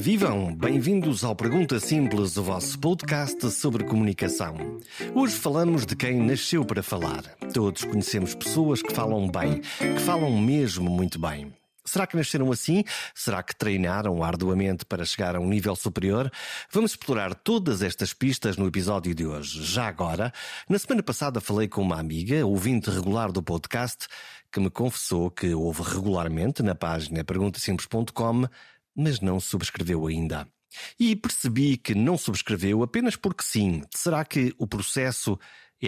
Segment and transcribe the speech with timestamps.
[0.00, 4.56] Vivam, bem-vindos ao Pergunta Simples, o vosso podcast sobre comunicação.
[5.14, 7.22] Hoje falamos de quem nasceu para falar.
[7.52, 11.52] Todos conhecemos pessoas que falam bem, que falam mesmo muito bem.
[11.84, 12.82] Será que nasceram assim?
[13.14, 16.32] Será que treinaram arduamente para chegar a um nível superior?
[16.72, 19.62] Vamos explorar todas estas pistas no episódio de hoje.
[19.62, 20.32] Já agora,
[20.66, 24.06] na semana passada falei com uma amiga, ouvinte regular do podcast,
[24.50, 28.46] que me confessou que ouve regularmente na página perguntasimples.com,
[28.94, 30.48] mas não subscreveu ainda.
[30.98, 33.82] E percebi que não subscreveu apenas porque sim.
[33.94, 35.38] Será que o processo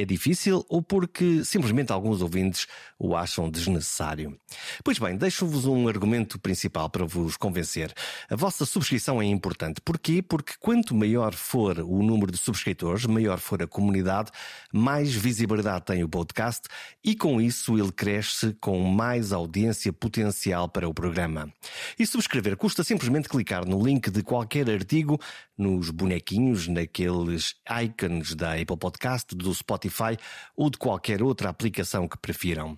[0.00, 2.66] é difícil ou porque simplesmente alguns ouvintes
[2.98, 4.38] o acham desnecessário?
[4.82, 7.92] Pois bem, deixo-vos um argumento principal para vos convencer.
[8.30, 9.80] A vossa subscrição é importante.
[9.80, 10.22] Porquê?
[10.22, 14.30] Porque quanto maior for o número de subscritores, maior for a comunidade,
[14.72, 16.68] mais visibilidade tem o podcast
[17.04, 21.52] e com isso ele cresce com mais audiência potencial para o programa.
[21.98, 25.20] E subscrever custa simplesmente clicar no link de qualquer artigo,
[25.62, 30.16] nos bonequinhos, naqueles icons da Apple Podcast, do Spotify
[30.56, 32.76] ou de qualquer outra aplicação que prefiram.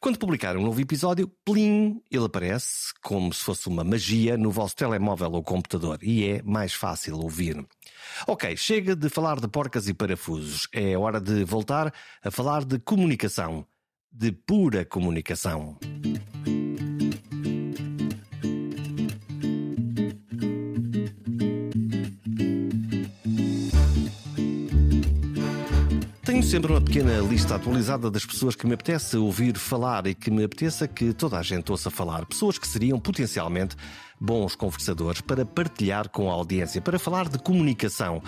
[0.00, 4.74] Quando publicar um novo episódio, plim, ele aparece como se fosse uma magia no vosso
[4.74, 7.64] telemóvel ou computador e é mais fácil ouvir.
[8.26, 10.68] Ok, chega de falar de porcas e parafusos.
[10.72, 13.66] É hora de voltar a falar de comunicação.
[14.10, 15.78] De pura comunicação.
[26.34, 30.32] Tenho sempre uma pequena lista atualizada das pessoas que me apetece ouvir falar e que
[30.32, 32.26] me apeteça que toda a gente ouça falar.
[32.26, 33.76] Pessoas que seriam potencialmente
[34.20, 38.20] bons conversadores para partilhar com a audiência, para falar de comunicação.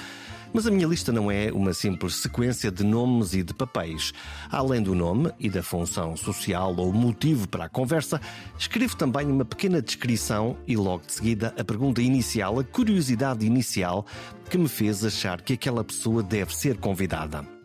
[0.55, 4.13] Mas a minha lista não é uma simples sequência de nomes e de papéis.
[4.53, 8.21] Além do nome e da função social ou motivo para a conversa,
[8.57, 14.07] escrevo também uma pequena descrição e logo de seguida a pergunta inicial, a curiosidade inicial
[14.49, 17.56] que me fez achar que aquela pessoa deve ser convidada.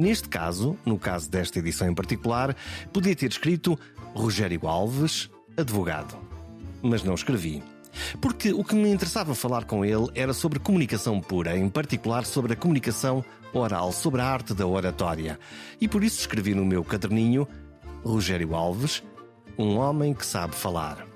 [0.00, 2.56] Neste caso, no caso desta edição em particular,
[2.90, 3.78] podia ter escrito
[4.14, 5.28] Rogério Alves,
[5.58, 6.16] advogado.
[6.80, 7.62] Mas não escrevi.
[8.18, 12.54] Porque o que me interessava falar com ele era sobre comunicação pura, em particular sobre
[12.54, 13.22] a comunicação
[13.52, 15.38] oral, sobre a arte da oratória.
[15.78, 17.46] E por isso escrevi no meu caderninho
[18.02, 19.02] Rogério Alves,
[19.58, 21.09] um homem que sabe falar.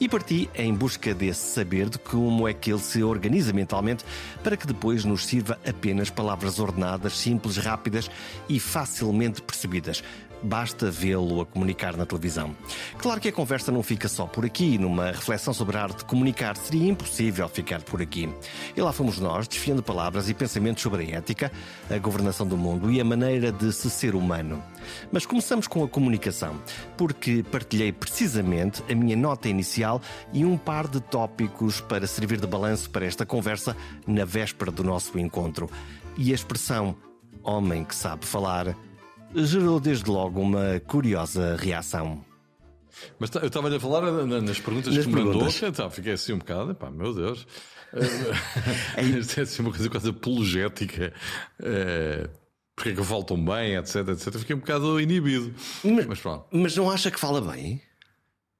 [0.00, 4.02] E parti em busca desse saber de como é que ele se organiza mentalmente
[4.42, 8.10] para que depois nos sirva apenas palavras ordenadas, simples, rápidas
[8.48, 10.02] e facilmente percebidas.
[10.42, 12.56] Basta vê-lo a comunicar na televisão.
[12.98, 14.78] Claro que a conversa não fica só por aqui.
[14.78, 18.28] Numa reflexão sobre a arte de comunicar, seria impossível ficar por aqui.
[18.76, 21.52] E lá fomos nós, desfiando palavras e pensamentos sobre a ética,
[21.90, 24.62] a governação do mundo e a maneira de se ser humano.
[25.12, 26.58] Mas começamos com a comunicação,
[26.96, 30.00] porque partilhei precisamente a minha nota inicial
[30.32, 33.76] e um par de tópicos para servir de balanço para esta conversa
[34.06, 35.68] na véspera do nosso encontro.
[36.16, 36.96] E a expressão
[37.42, 38.76] homem que sabe falar
[39.34, 42.24] gerou desde logo uma curiosa reação.
[43.18, 45.62] Mas eu estava-lhe a falar nas perguntas Nas que me mandou, perguntas.
[45.62, 47.46] então, fiquei assim um bocado, pá, meu Deus.
[49.18, 51.12] Isto é assim uma coisa quase apologética.
[51.62, 52.28] Eh,
[52.76, 54.34] porque é que eu falo tão bem, etc, etc.
[54.38, 55.54] Fiquei um bocado inibido.
[55.84, 56.46] Mas- Mas pronto.
[56.52, 57.80] Mas não acha que fala bem?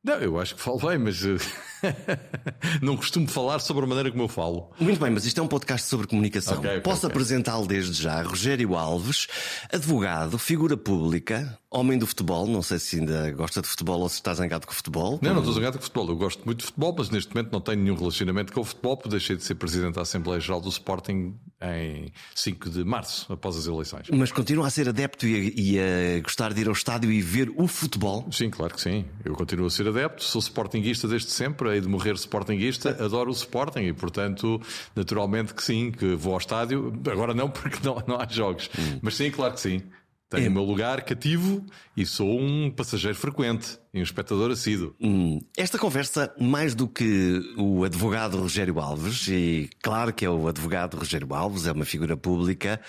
[0.02, 1.36] Não, eu acho que falo bem, mas eh,
[2.80, 4.70] não costumo falar sobre a maneira como eu falo.
[4.80, 6.56] Muito bem, mas isto é um podcast sobre comunicação.
[6.58, 7.10] Ok, ok, Posso ok.
[7.10, 8.22] apresentá-lo desde já.
[8.22, 9.26] Rogério Alves,
[9.70, 12.46] advogado, figura pública, homem do futebol.
[12.46, 15.18] Não sei se ainda gosta de futebol ou se está zangado com o futebol.
[15.20, 16.08] Não, não estou zangado com futebol.
[16.08, 18.96] Eu gosto muito de futebol, mas neste momento não tenho nenhum relacionamento com o futebol,
[18.96, 23.56] porque deixei de ser presidente da Assembleia Geral do Sporting em 5 de março, após
[23.56, 24.06] as eleições.
[24.10, 27.20] Mas continua a ser adepto e a, e a gostar de ir ao estádio e
[27.20, 28.26] ver o futebol.
[28.32, 29.04] Sim, claro que sim.
[29.24, 33.34] Eu continuo a ser adepto, sou sportinguista desde sempre, hei de morrer sportinguista, adoro o
[33.34, 34.60] Sporting e, portanto,
[34.94, 36.92] naturalmente que sim, que vou ao estádio.
[37.10, 38.70] Agora não, porque não, não há jogos.
[39.02, 39.82] Mas sim, claro que sim.
[40.30, 40.48] Tenho É.
[40.48, 41.66] o meu lugar cativo
[41.96, 44.94] e sou um passageiro frequente e um espectador assíduo.
[45.00, 50.46] Hum, Esta conversa, mais do que o advogado Rogério Alves, e claro que é o
[50.46, 52.80] advogado Rogério Alves, é uma figura pública,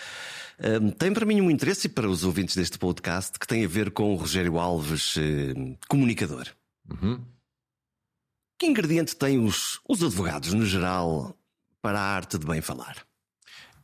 [0.82, 3.68] hum, tem para mim um interesse e para os ouvintes deste podcast que tem a
[3.68, 6.46] ver com o Rogério Alves, eh, comunicador.
[8.60, 11.36] Que ingrediente têm os, os advogados, no geral,
[11.82, 12.98] para a arte de bem falar?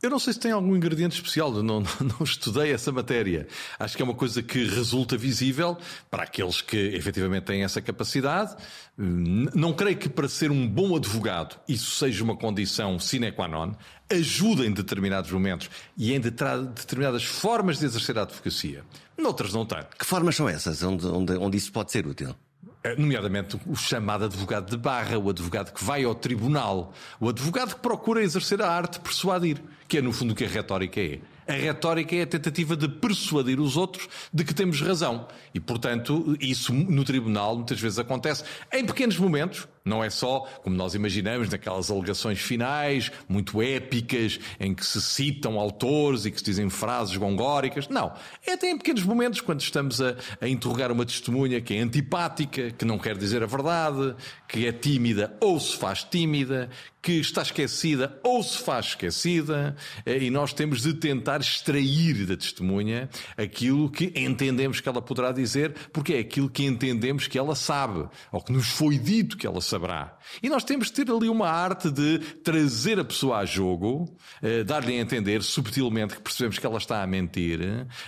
[0.00, 3.48] Eu não sei se tem algum ingrediente especial, não, não estudei essa matéria.
[3.78, 5.76] Acho que é uma coisa que resulta visível
[6.08, 8.54] para aqueles que efetivamente têm essa capacidade.
[8.96, 13.72] Não creio que para ser um bom advogado isso seja uma condição sine qua non.
[14.10, 18.84] Ajuda em determinados momentos e em determinadas formas de exercer a advocacia.
[19.18, 19.96] Noutras não tanto.
[19.96, 22.34] Que formas são essas onde, onde, onde isso pode ser útil?
[22.82, 27.74] Eh, nomeadamente o chamado advogado de barra, o advogado que vai ao tribunal, o advogado
[27.74, 31.00] que procura exercer a arte de persuadir, que é no fundo o que a retórica
[31.00, 31.18] é.
[31.48, 35.26] A retórica é a tentativa de persuadir os outros de que temos razão.
[35.54, 40.76] E, portanto, isso no tribunal muitas vezes acontece em pequenos momentos, não é só, como
[40.76, 46.44] nós imaginamos, naquelas alegações finais, muito épicas, em que se citam autores e que se
[46.44, 47.88] dizem frases gongóricas.
[47.88, 48.12] Não.
[48.46, 52.70] É até em pequenos momentos, quando estamos a, a interrogar uma testemunha que é antipática,
[52.70, 54.14] que não quer dizer a verdade,
[54.46, 56.70] que é tímida ou se faz tímida,
[57.00, 62.36] que está esquecida ou se faz esquecida, eh, e nós temos de tentar extrair da
[62.36, 67.54] testemunha aquilo que entendemos que ela poderá dizer, porque é aquilo que entendemos que ela
[67.54, 70.18] sabe, ou que nos foi dito que ela saberá.
[70.42, 74.64] E nós temos de ter ali uma arte de trazer a pessoa a jogo, eh,
[74.64, 77.60] dar-lhe a entender subtilmente que percebemos que ela está a mentir,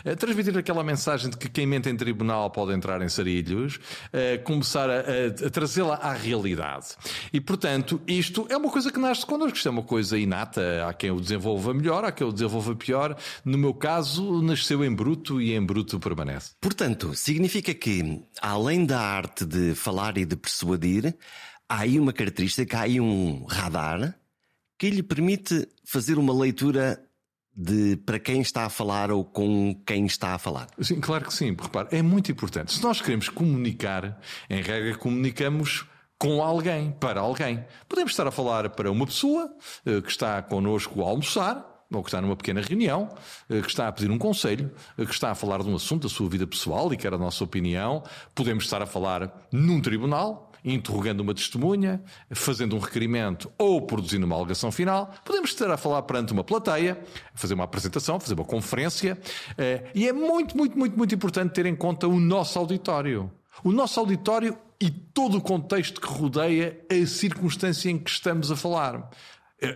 [0.05, 3.79] eh, transmitir aquela mensagem de que quem mente em tribunal pode entrar em sarilhos,
[4.45, 5.01] começar a,
[5.47, 6.89] a trazê-la à realidade.
[7.33, 10.87] E, portanto, isto é uma coisa que nasce connosco, isto é uma coisa inata.
[10.89, 13.17] Há quem o desenvolva melhor, há quem o desenvolva pior.
[13.45, 16.53] No meu caso, nasceu em bruto e em bruto permanece.
[16.61, 21.15] Portanto, significa que, além da arte de falar e de persuadir,
[21.71, 24.17] há aí uma característica, há aí um radar
[24.77, 27.01] que lhe permite fazer uma leitura
[27.55, 30.67] de para quem está a falar ou com quem está a falar.
[30.81, 31.57] Sim, claro que sim.
[31.61, 32.73] Repare, é muito importante.
[32.73, 35.87] Se nós queremos comunicar, em regra, comunicamos
[36.19, 37.65] com alguém, para alguém.
[37.89, 39.55] Podemos estar a falar para uma pessoa
[39.87, 43.09] eh, que está connosco a almoçar, ou que está numa pequena reunião,
[43.49, 46.03] eh, que está a pedir um conselho, eh, que está a falar de um assunto
[46.03, 48.03] da sua vida pessoal e quer a nossa opinião.
[48.35, 54.37] Podemos estar a falar num tribunal, interrogando uma testemunha, fazendo um requerimento ou produzindo uma
[54.37, 55.13] alegação final.
[55.25, 57.01] Podemos estar a falar perante uma plateia,
[57.35, 59.19] fazer uma apresentação, fazer uma conferência.
[59.95, 63.31] E é muito, muito, muito, muito importante ter em conta o nosso auditório.
[63.63, 68.57] O nosso auditório e todo o contexto que rodeia a circunstância em que estamos a
[68.57, 69.11] falar.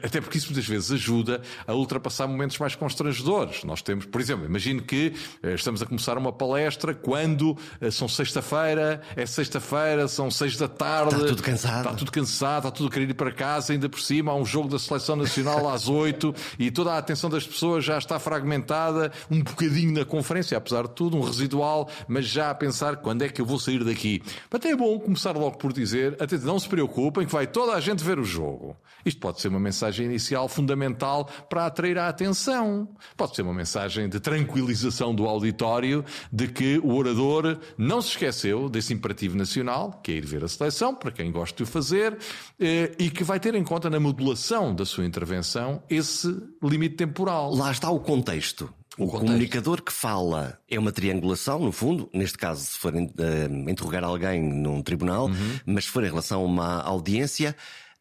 [0.03, 3.65] Até porque isso muitas vezes ajuda a ultrapassar momentos mais constrangedores.
[3.65, 8.09] Nós temos, por exemplo, imagino que eh, estamos a começar uma palestra quando eh, são
[8.09, 11.15] sexta-feira, é sexta-feira, são seis da tarde.
[11.15, 11.77] Está tudo cansado.
[11.77, 14.47] Está tudo cansado, está tudo a querer ir para casa, ainda por cima há um
[14.47, 19.13] jogo da Seleção Nacional às oito e toda a atenção das pessoas já está fragmentada,
[19.31, 23.29] um bocadinho na conferência, apesar de tudo, um residual, mas já a pensar quando é
[23.29, 24.23] que eu vou sair daqui.
[24.51, 27.81] Mas é bom começar logo por dizer, até não se preocupem que vai toda a
[27.81, 28.75] gente ver o jogo.
[29.05, 32.89] Isto pode ser uma mensagem mensagem inicial fundamental para atrair a atenção.
[33.17, 38.69] Pode ser uma mensagem de tranquilização do auditório de que o orador não se esqueceu
[38.69, 42.17] desse imperativo nacional, que é ir ver a seleção, para quem gosta de o fazer,
[42.61, 46.29] eh, e que vai ter em conta na modulação da sua intervenção esse
[46.63, 47.53] limite temporal.
[47.53, 48.73] Lá está o contexto.
[48.97, 53.69] O, o comunicador que fala é uma triangulação, no fundo, neste caso, se for uh,
[53.69, 55.59] interrogar alguém num tribunal, uhum.
[55.67, 57.57] mas se for em relação a uma audiência,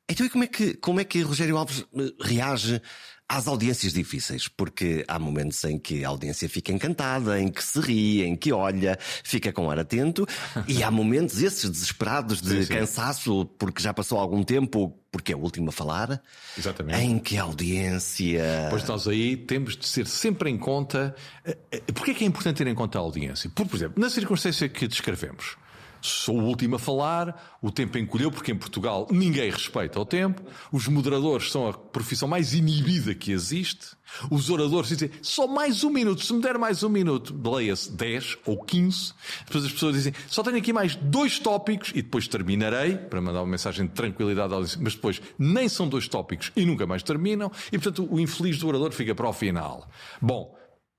[0.10, 2.82] então, e como é que, como é que Rogério Alves eh, reage
[3.28, 4.50] às audiências difíceis?
[4.50, 8.52] Porque há momentos em que a audiência fica encantada, em que se ri, em que
[8.52, 10.28] olha, fica com ar atento,
[10.68, 12.74] e há momentos esses desesperados de sim, sim.
[12.74, 16.22] cansaço, porque já passou algum tempo, porque é o último a falar.
[16.58, 17.00] Exatamente.
[17.00, 18.68] Em que a audiência.
[18.70, 21.16] Pois nós aí temos de ser sempre em conta.
[21.46, 23.50] Eh, eh, Porquê é que é importante ter em conta a audiência?
[23.50, 25.56] Por, por exemplo, na circunstância que descrevemos
[26.04, 30.42] sou o último a falar, o tempo encolheu, porque em Portugal ninguém respeita o tempo,
[30.72, 33.96] os moderadores são a profissão mais inibida que existe,
[34.30, 38.38] os oradores dizem só mais um minuto, se me der mais um minuto, leia-se 10
[38.46, 39.14] ou 15,
[39.46, 43.40] depois as pessoas dizem só tenho aqui mais dois tópicos e depois terminarei, para mandar
[43.40, 47.80] uma mensagem de tranquilidade, mas depois nem são dois tópicos e nunca mais terminam, e
[47.80, 49.90] portanto o infeliz do orador fica para o final.
[50.22, 50.54] Bom,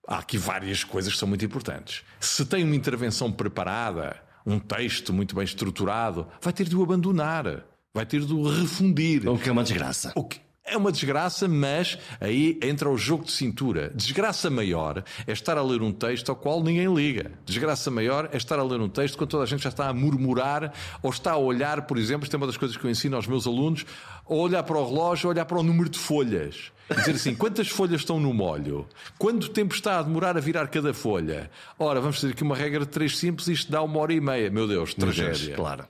[0.08, 2.02] há aqui várias coisas que são muito importantes.
[2.20, 7.64] Se tem uma intervenção preparada, um texto muito bem estruturado, vai ter de o abandonar,
[7.92, 9.28] vai ter de o refundir.
[9.28, 10.12] O que é uma desgraça.
[10.14, 13.92] O que é uma desgraça, mas aí entra o jogo de cintura.
[13.94, 17.32] Desgraça maior é estar a ler um texto ao qual ninguém liga.
[17.44, 19.92] Desgraça maior é estar a ler um texto quando toda a gente já está a
[19.92, 20.72] murmurar
[21.02, 23.26] ou está a olhar, por exemplo, isto é uma das coisas que eu ensino aos
[23.26, 23.84] meus alunos,
[24.24, 26.72] ou olhar para o relógio, ou olhar para o número de folhas.
[26.90, 28.86] Dizer assim, quantas folhas estão no molho?
[29.18, 31.50] Quanto tempo está a demorar a virar cada folha?
[31.78, 34.50] Ora, vamos fazer aqui uma regra de três simples, isto dá uma hora e meia.
[34.50, 35.32] Meu Deus, tragédia.
[35.32, 35.86] Deus, claro.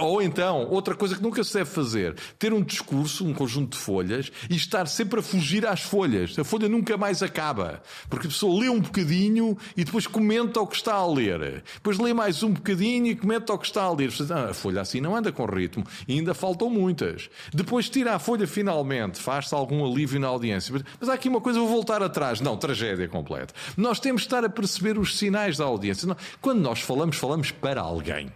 [0.00, 3.82] Ou então, outra coisa que nunca se deve fazer, ter um discurso, um conjunto de
[3.82, 6.38] folhas, e estar sempre a fugir às folhas.
[6.38, 7.82] A folha nunca mais acaba.
[8.08, 11.62] Porque a pessoa lê um bocadinho e depois comenta o que está a ler.
[11.74, 14.10] Depois lê mais um bocadinho e comenta o que está a ler.
[14.30, 15.84] Ah, a folha assim não anda com ritmo.
[16.06, 17.28] E ainda faltam muitas.
[17.52, 20.74] Depois tira a folha finalmente, faz-se algum alívio na audiência.
[21.00, 22.40] Mas há aqui uma coisa, vou voltar atrás.
[22.40, 23.52] Não, tragédia completa.
[23.76, 26.16] Nós temos de estar a perceber os sinais da audiência.
[26.40, 28.32] Quando nós falamos, falamos para alguém.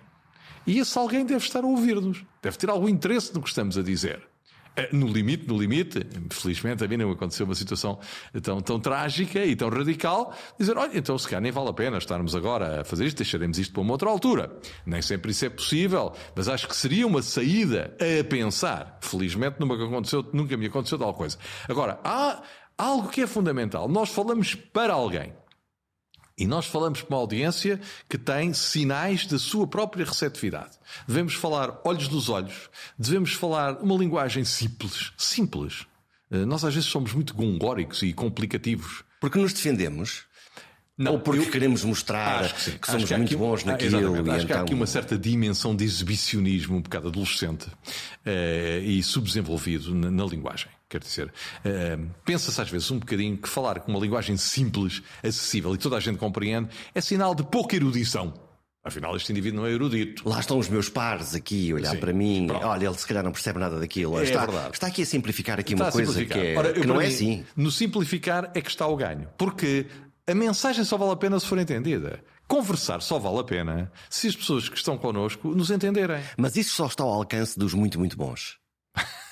[0.67, 3.83] E esse alguém deve estar a ouvir-nos, deve ter algum interesse no que estamos a
[3.83, 4.32] dizer.
[4.75, 7.99] Eh, no limite, no limite, felizmente a mim não aconteceu uma situação
[8.43, 11.99] tão, tão trágica e tão radical, dizer, olha, então se calhar nem vale a pena
[11.99, 14.51] estarmos agora a fazer isto, deixaremos isto para uma outra altura.
[14.87, 18.99] Nem sempre isso é possível, mas acho que seria uma saída a pensar.
[19.03, 21.37] Felizmente nunca, aconteceu, nunca me aconteceu tal coisa.
[21.69, 22.43] Agora, há
[22.79, 23.89] algo que é fundamental.
[23.89, 25.35] Nós falamos para alguém.
[26.37, 30.71] E nós falamos para uma audiência que tem sinais da sua própria receptividade.
[31.07, 35.13] Devemos falar olhos nos olhos, devemos falar uma linguagem simples.
[35.17, 35.87] Simples.
[36.31, 39.05] Eh, nós às vezes somos muito gongóricos e complicativos.
[39.21, 40.25] Porque nos defendemos?
[40.97, 43.97] Não, Ou porque eu, que mostrar que, que, somos que muito aqui, bons naquilo.
[43.97, 44.47] Ah, acho então...
[44.47, 50.11] que há aqui uma certa dimensão de exibicionismo um bocado adolescente uh, e subdesenvolvido na,
[50.11, 50.69] na linguagem.
[50.93, 55.75] Quer dizer, uh, pensa-se às vezes um bocadinho que falar com uma linguagem simples, acessível
[55.75, 58.35] e toda a gente compreende é sinal de pouca erudição.
[58.85, 60.29] Afinal, este indivíduo não é erudito.
[60.29, 62.47] Lá estão os meus pares aqui a olhar Sim, para mim.
[62.47, 62.67] Pronto.
[62.67, 64.19] Olha, ele se calhar não percebe nada daquilo.
[64.19, 64.71] É está, verdade.
[64.75, 67.15] está aqui a simplificar aqui está uma coisa que, é, Ora, que não é mim,
[67.15, 67.47] assim.
[67.57, 69.29] No simplificar é que está o ganho.
[69.39, 69.87] Porque
[70.27, 72.23] a mensagem só vale a pena se for entendida.
[72.47, 76.23] Conversar só vale a pena se as pessoas que estão connosco nos entenderem.
[76.37, 78.62] Mas isso só está ao alcance dos muito, muito bons.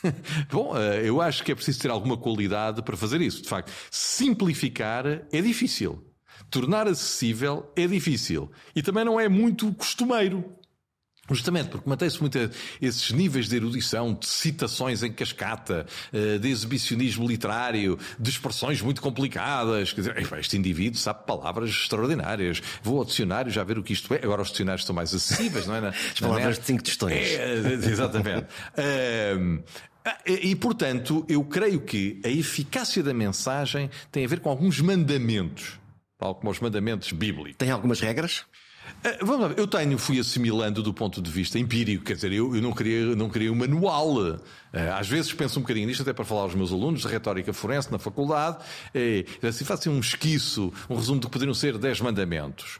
[0.50, 3.42] Bom, eh, eu acho que é preciso ter alguma qualidade para fazer isso.
[3.42, 6.04] De facto, simplificar é difícil.
[6.50, 8.50] Tornar acessível é difícil.
[8.75, 10.45] E também não é muito costumeiro.
[11.30, 12.37] Justamente porque mantém-se muito
[12.83, 19.00] esses níveis de erudição, de citações em cascata, eh, de exibicionismo literário, de expressões muito
[19.00, 19.92] complicadas.
[19.92, 22.61] Quer dizer, este indivíduo sabe palavras extraordinárias.
[22.83, 24.21] Vou ao dicionário já ver o que isto é.
[24.25, 25.80] Agora os dicionários estão mais acessíveis, não é?
[25.80, 27.14] Na, As palavras de cinco tostões.
[27.14, 28.47] É, exatamente.
[30.26, 35.78] e, portanto, eu creio que a eficácia da mensagem tem a ver com alguns mandamentos,
[36.19, 37.57] tal como os mandamentos bíblicos.
[37.57, 38.45] Tem algumas regras?
[39.04, 42.54] Eh, vamos lá, eu tenho, fui assimilando do ponto de vista empírico, quer dizer, eu,
[42.54, 44.40] eu não, queria, não queria um manual.
[44.73, 47.52] Eh, às vezes penso um bocadinho nisto, até para falar aos meus alunos de retórica
[47.52, 48.59] forense na faculdade,
[48.95, 52.78] e, assim, faço um esquiço, um resumo do que poderiam ser 10 mandamentos.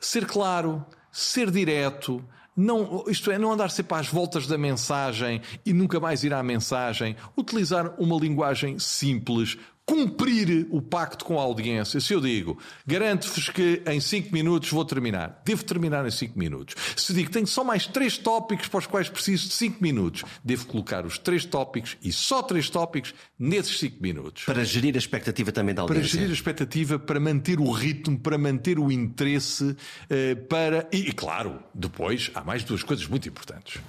[0.00, 2.24] Ser claro, ser direto,
[2.56, 6.42] não, isto é, não andar sempre às voltas da mensagem e nunca mais ir à
[6.42, 9.56] mensagem, utilizar uma linguagem simples,
[9.86, 12.00] cumprir o pacto com a audiência.
[12.00, 16.74] Se eu digo, garanto-vos que em 5 minutos vou terminar, devo terminar em 5 minutos.
[16.96, 20.66] Se digo, tenho só mais 3 tópicos para os quais preciso de 5 minutos, devo
[20.66, 24.44] colocar os 3 tópicos e só 3 tópicos nesses 5 minutos.
[24.44, 26.02] Para gerir a expectativa também da audiência.
[26.02, 29.76] Para gerir a expectativa, para manter o ritmo, para manter o interesse,
[30.08, 30.88] eh, para.
[30.92, 33.80] E, claro, depois há mais duas coisas muito importantes.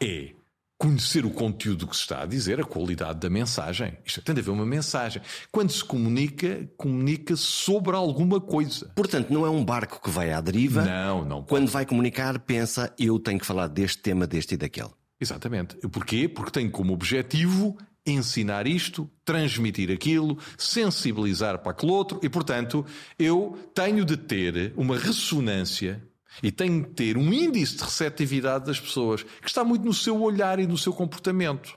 [0.00, 0.30] É
[0.78, 3.96] conhecer o conteúdo que se está a dizer, a qualidade da mensagem.
[4.04, 5.22] Isto tem de haver uma mensagem.
[5.50, 8.90] Quando se comunica, comunica sobre alguma coisa.
[8.94, 10.84] Portanto, não é um barco que vai à deriva.
[10.84, 11.36] Não, não.
[11.36, 11.48] Pode.
[11.48, 14.90] Quando vai comunicar, pensa, eu tenho que falar deste tema, deste e daquele.
[15.20, 15.76] Exatamente.
[15.88, 16.28] Porquê?
[16.28, 22.86] Porque tem como objetivo ensinar isto, transmitir aquilo, sensibilizar para aquele outro e, portanto,
[23.18, 26.00] eu tenho de ter uma ressonância
[26.42, 30.20] e tem que ter um índice de receptividade das pessoas que está muito no seu
[30.20, 31.76] olhar e no seu comportamento.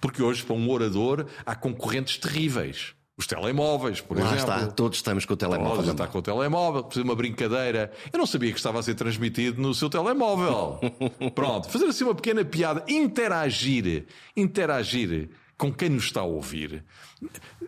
[0.00, 2.94] Porque hoje, para um orador, há concorrentes terríveis.
[3.16, 4.54] Os telemóveis, por Lá exemplo.
[4.54, 5.76] está, todos estamos com o telemóvel.
[5.76, 7.92] Todos está com o telemóvel, fazer uma brincadeira.
[8.12, 10.80] Eu não sabia que estava a ser transmitido no seu telemóvel.
[11.34, 16.84] Pronto, fazer assim uma pequena piada, interagir, interagir com quem nos está a ouvir.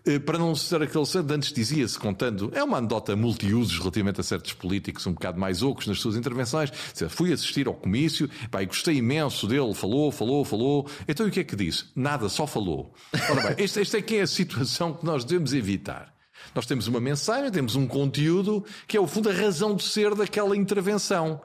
[0.05, 4.25] Eh, para não ser aquele santo, antes dizia-se, contando, é uma anedota multiusos relativamente a
[4.25, 6.71] certos políticos um bocado mais ocos nas suas intervenções.
[7.09, 10.89] Fui assistir ao comício, pá, gostei imenso dele, falou, falou, falou.
[11.07, 11.87] Então e o que é que disse?
[11.95, 12.93] Nada, só falou.
[13.31, 16.13] Ora bem, esta, esta é que é a situação que nós devemos evitar.
[16.55, 20.15] Nós temos uma mensagem, temos um conteúdo que é, o fundo, a razão de ser
[20.15, 21.41] daquela intervenção.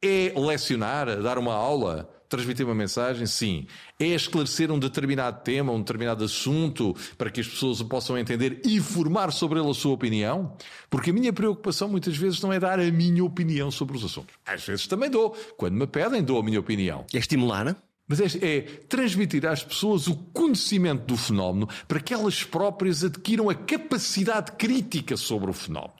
[0.00, 3.26] É lecionar, dar uma aula, transmitir uma mensagem?
[3.26, 3.66] Sim.
[3.98, 8.60] É esclarecer um determinado tema, um determinado assunto, para que as pessoas o possam entender
[8.64, 10.56] e formar sobre ele a sua opinião?
[10.90, 14.34] Porque a minha preocupação muitas vezes não é dar a minha opinião sobre os assuntos.
[14.46, 15.36] Às vezes também dou.
[15.56, 17.04] Quando me pedem, dou a minha opinião.
[17.12, 17.76] É estimular, não?
[18.08, 23.50] Mas é, é, transmitir às pessoas o conhecimento do fenómeno para que elas próprias adquiram
[23.50, 25.92] a capacidade crítica sobre o fenómeno.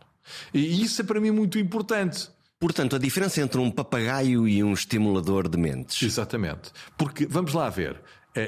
[0.53, 2.31] E isso é para mim muito importante.
[2.61, 6.03] Portanto, a diferença entre um papagaio e um estimulador de mentes.
[6.03, 6.73] Exatamente.
[6.97, 8.01] Porque, vamos lá ver,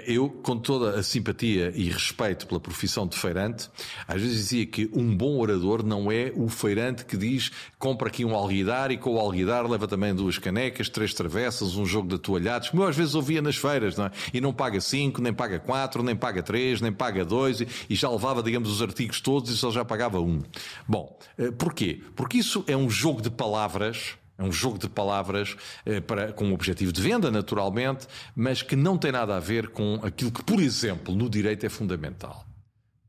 [0.07, 3.69] eu, com toda a simpatia e respeito pela profissão de feirante,
[4.07, 8.25] às vezes dizia que um bom orador não é o feirante que diz compra aqui
[8.25, 12.19] um alguidar e com o alguidar leva também duas canecas, três travessas, um jogo de
[12.19, 14.11] toalhados, como eu às vezes ouvia nas feiras, não é?
[14.33, 18.09] E não paga cinco, nem paga quatro, nem paga três, nem paga dois, e já
[18.11, 20.43] levava, digamos, os artigos todos e só já pagava um.
[20.87, 22.01] Bom, eh, porquê?
[22.15, 25.55] Porque isso é um jogo de palavras É um jogo de palavras
[25.85, 29.69] eh, para, com o objetivo de venda, naturalmente, mas que não tem nada a ver
[29.69, 32.47] com aquilo que, por exemplo, no direito é fundamental.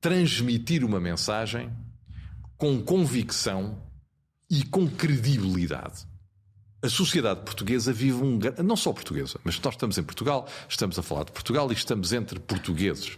[0.02, 1.72] Transmitir uma mensagem
[2.58, 3.82] com convicção
[4.50, 6.06] e com credibilidade.
[6.82, 8.38] A sociedade portuguesa vive um.
[8.62, 12.12] Não só portuguesa, mas nós estamos em Portugal, estamos a falar de Portugal e estamos
[12.12, 13.18] entre portugueses.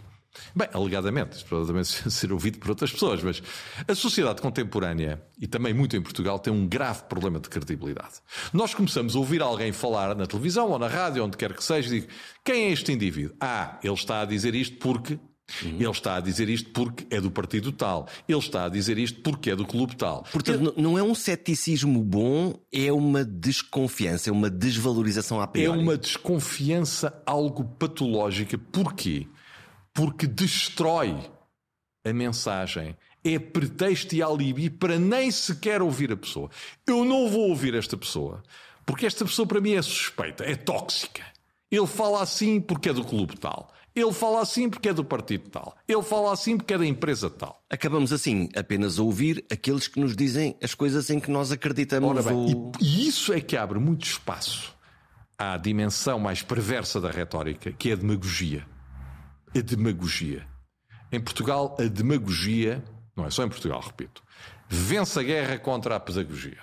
[0.54, 3.42] Bem, alegadamente, isto pode também ser ouvido por outras pessoas, mas
[3.86, 8.14] a sociedade contemporânea, e também muito em Portugal, tem um grave problema de credibilidade.
[8.52, 11.88] Nós começamos a ouvir alguém falar na televisão ou na rádio, onde quer que seja,
[11.88, 12.12] e digo,
[12.44, 13.36] quem é este indivíduo?
[13.40, 15.18] Ah, ele está a dizer isto porque
[15.62, 15.76] Uhum.
[15.78, 18.08] Ele está a dizer isto porque é do partido tal.
[18.26, 20.24] Ele está a dizer isto porque é do clube tal.
[20.32, 20.82] Portanto, Ele...
[20.82, 25.78] não é um ceticismo bom, é uma desconfiança, é uma desvalorização à priori.
[25.78, 28.56] É uma desconfiança algo patológica.
[28.56, 29.26] Porquê?
[29.94, 31.16] Porque destrói
[32.04, 32.96] a mensagem.
[33.24, 36.50] É pretexto e alibi para nem sequer ouvir a pessoa.
[36.86, 38.42] Eu não vou ouvir esta pessoa
[38.86, 41.22] porque esta pessoa para mim é suspeita, é tóxica.
[41.70, 43.72] Ele fala assim porque é do clube tal.
[43.94, 45.76] Ele fala assim porque é do partido tal.
[45.86, 47.62] Ele fala assim porque é da empresa tal.
[47.70, 52.10] Acabamos assim apenas a ouvir aqueles que nos dizem as coisas em que nós acreditamos.
[52.10, 52.72] Ora bem, ou...
[52.80, 54.74] e, isso é que abre muito espaço
[55.38, 58.66] à dimensão mais perversa da retórica, que é a demagogia.
[59.56, 60.46] A demagogia.
[61.12, 62.82] Em Portugal, a demagogia,
[63.16, 64.22] não é só em Portugal, repito,
[64.68, 66.58] vence a guerra contra a pedagogia.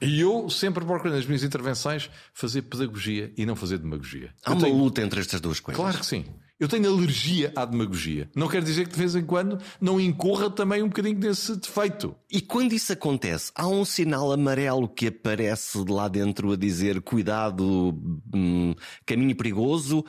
[0.00, 4.32] E eu sempre procuro nas minhas intervenções fazer pedagogia e não fazer demagogia.
[4.44, 4.76] Há eu uma tenho...
[4.76, 5.80] luta entre estas duas coisas.
[5.80, 6.24] Claro que sim.
[6.58, 8.30] Eu tenho alergia à demagogia.
[8.34, 12.16] Não quer dizer que de vez em quando não incorra também um bocadinho desse defeito.
[12.30, 17.02] E quando isso acontece, há um sinal amarelo que aparece de lá dentro a dizer
[17.02, 17.94] cuidado,
[18.34, 20.02] hum, caminho perigoso,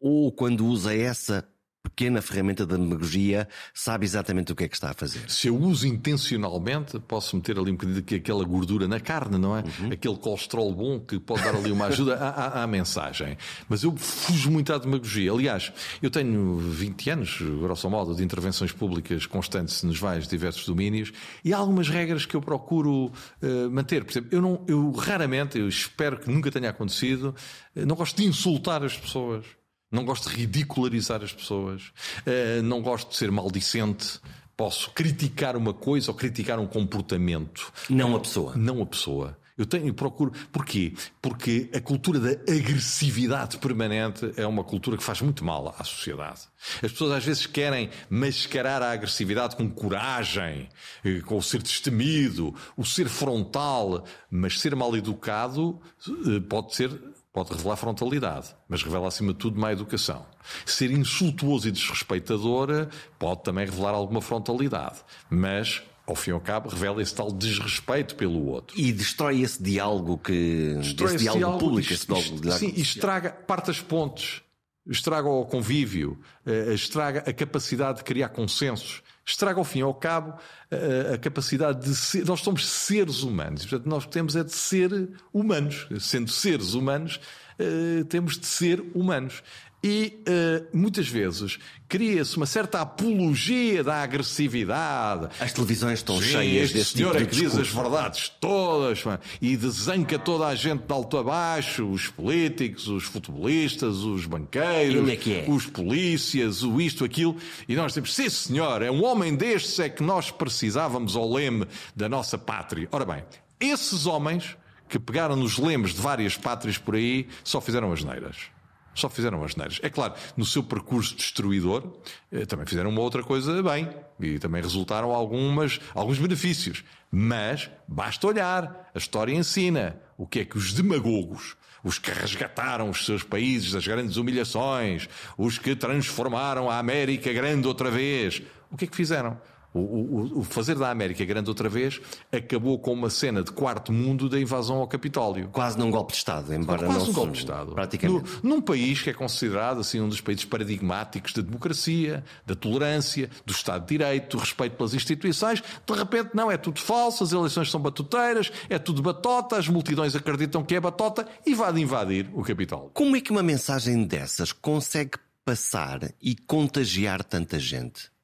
[0.00, 1.46] ou quando usa essa
[1.88, 5.30] pequena ferramenta da demagogia sabe exatamente o que é que está a fazer.
[5.30, 9.62] Se eu uso intencionalmente, posso meter ali um bocadinho aquela gordura na carne, não é?
[9.62, 9.92] Uhum.
[9.92, 13.36] Aquele colesterol bom que pode dar ali uma ajuda à, à, à, mensagem.
[13.68, 15.32] Mas eu fujo muito à demagogia.
[15.32, 21.12] Aliás, eu tenho 20 anos, grosso modo, de intervenções públicas constantes nos vários diversos domínios
[21.44, 23.06] e há algumas regras que eu procuro
[23.42, 24.04] uh, manter.
[24.04, 27.34] Por exemplo, eu, não, eu raramente, eu espero que nunca tenha acontecido,
[27.74, 29.44] eh, não gosto de insultar as pessoas.
[29.90, 31.92] Não gosto de ridicularizar as pessoas.
[32.26, 34.20] Uh, não gosto de ser maldicente.
[34.56, 37.72] Posso criticar uma coisa ou criticar um comportamento.
[37.90, 38.54] Não a pessoa.
[38.56, 39.38] Não a pessoa.
[39.56, 40.32] Eu tenho, procuro.
[40.52, 40.92] Porquê?
[41.20, 46.42] Porque a cultura da agressividade permanente é uma cultura que faz muito mal à sociedade.
[46.82, 50.68] As pessoas às vezes querem mascarar a agressividade com coragem,
[51.02, 56.90] eh, com o ser destemido, o ser frontal, mas ser mal educado eh, pode ser
[57.36, 60.24] pode revelar frontalidade, mas revela acima de tudo má educação.
[60.64, 66.70] Ser insultuoso e desrespeitador pode também revelar alguma frontalidade, mas ao fim e ao cabo,
[66.70, 68.80] revela esse tal desrespeito pelo outro.
[68.80, 70.76] E destrói esse diálogo que.
[70.78, 74.40] Destrói esse, esse diálogo, diálogo público, esse diálogo, Sim, e estraga, parte as pontes,
[74.86, 80.38] estraga o convívio, eh, estraga a capacidade de criar consensos, estraga ao fim ao cabo
[80.70, 82.24] a, a capacidade de ser.
[82.24, 83.66] Nós somos seres humanos.
[83.66, 85.88] Portanto, nós temos é de ser humanos.
[85.98, 87.20] Sendo seres humanos,
[87.58, 89.42] uh, temos de ser humanos.
[89.88, 95.28] E uh, muitas vezes cria-se uma certa apologia da agressividade.
[95.38, 99.04] As televisões estão Sim, cheias desse senhor tipo de é que diz as verdades todas
[99.40, 105.08] e desanca toda a gente de alto a baixo, os políticos, os futebolistas, os banqueiros,
[105.08, 105.44] é é?
[105.46, 107.36] os polícias, o isto, aquilo.
[107.68, 111.64] E nós temos, sim senhor, é um homem destes é que nós precisávamos ao leme
[111.94, 112.88] da nossa pátria.
[112.90, 113.22] Ora bem,
[113.60, 114.56] esses homens
[114.88, 118.55] que pegaram nos lemes de várias pátrias por aí só fizeram as neiras
[118.96, 119.78] só fizeram as neiras.
[119.82, 121.84] É claro, no seu percurso destruidor,
[122.32, 126.82] eh, também fizeram uma outra coisa bem e também resultaram algumas, alguns benefícios.
[127.10, 132.90] Mas basta olhar, a história ensina o que é que os demagogos, os que resgataram
[132.90, 138.76] os seus países das grandes humilhações, os que transformaram a América grande outra vez, o
[138.76, 139.38] que é que fizeram?
[139.76, 142.00] O, o, o, fazer da América grande outra vez
[142.32, 145.48] acabou com uma cena de quarto mundo da invasão ao Capitólio.
[145.48, 147.72] Quase num golpe de Estado, embora Quase não um golpe de Estado.
[147.72, 148.40] Praticamente.
[148.42, 153.28] No, num país que é considerado assim um dos países paradigmáticos da democracia, da tolerância,
[153.44, 157.32] do Estado de Direito, do respeito pelas instituições, de repente não, é tudo falso, as
[157.32, 161.80] eleições são batuteiras, é tudo batota, as multidões acreditam que é batota e vai de
[161.80, 162.90] invadir o Capitólio.
[162.92, 168.15] Como é que uma mensagem dessas consegue passar e contagiar tanta gente?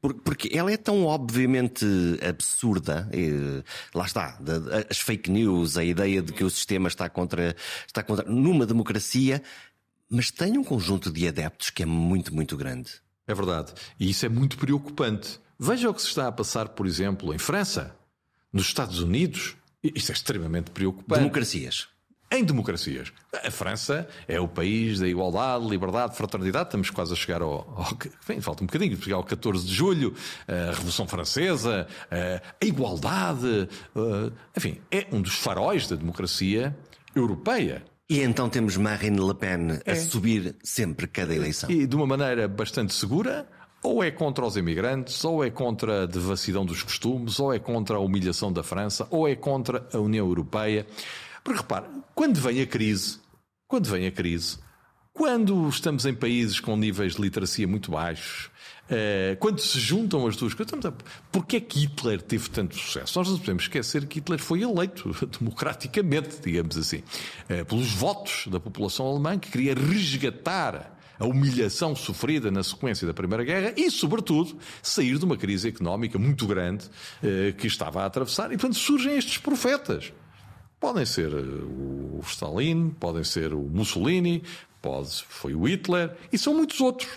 [0.00, 1.84] Porque ela é tão obviamente
[2.26, 4.38] absurda, e, lá está,
[4.88, 8.24] as fake news, a ideia de que o sistema está contra, está contra.
[8.30, 9.42] numa democracia,
[10.08, 12.92] mas tem um conjunto de adeptos que é muito, muito grande.
[13.26, 13.72] É verdade.
[13.98, 15.40] E isso é muito preocupante.
[15.58, 17.94] Veja o que se está a passar, por exemplo, em França,
[18.52, 19.56] nos Estados Unidos.
[19.82, 21.20] Isto é extremamente preocupante.
[21.20, 21.88] Democracias.
[22.30, 23.10] Em democracias.
[23.32, 26.68] A França é o país da igualdade, liberdade, fraternidade.
[26.68, 27.52] Estamos quase a chegar ao.
[27.52, 30.14] ao bem, falta um bocadinho, chegar ao 14 de julho,
[30.46, 33.68] a Revolução Francesa, a igualdade.
[34.54, 36.76] Enfim, é um dos faróis da democracia
[37.14, 37.82] europeia.
[38.10, 39.94] E então temos Marine Le Pen a é.
[39.94, 41.70] subir sempre cada eleição.
[41.70, 43.46] E de uma maneira bastante segura,
[43.82, 47.96] ou é contra os imigrantes, ou é contra a devassidão dos costumes, ou é contra
[47.96, 50.86] a humilhação da França, ou é contra a União Europeia.
[51.48, 53.20] Porque repare, quando vem a crise,
[53.66, 54.58] quando vem a crise,
[55.14, 58.50] quando estamos em países com níveis de literacia muito baixos,
[58.90, 60.78] eh, quando se juntam as duas coisas,
[61.32, 63.18] porquê é que Hitler teve tanto sucesso?
[63.18, 67.02] Nós não podemos esquecer que Hitler foi eleito democraticamente, digamos assim,
[67.48, 73.14] eh, pelos votos da população alemã que queria resgatar a humilhação sofrida na sequência da
[73.14, 76.90] Primeira Guerra e, sobretudo, sair de uma crise económica muito grande
[77.22, 78.52] eh, que estava a atravessar.
[78.52, 80.12] E, portanto, surgem estes profetas.
[80.80, 84.42] Podem ser o Stalin, podem ser o Mussolini,
[84.80, 87.08] pode, foi o Hitler, e são muitos outros.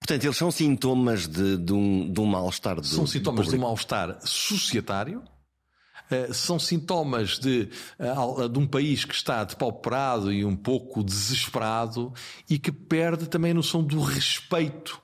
[0.00, 2.82] Portanto, eles são sintomas de, de um, de um mal-estar.
[2.82, 5.22] São sintomas de um mal-estar societário,
[6.10, 12.12] uh, são sintomas de, uh, de um país que está depauperado e um pouco desesperado
[12.48, 15.00] e que perde também a noção do respeito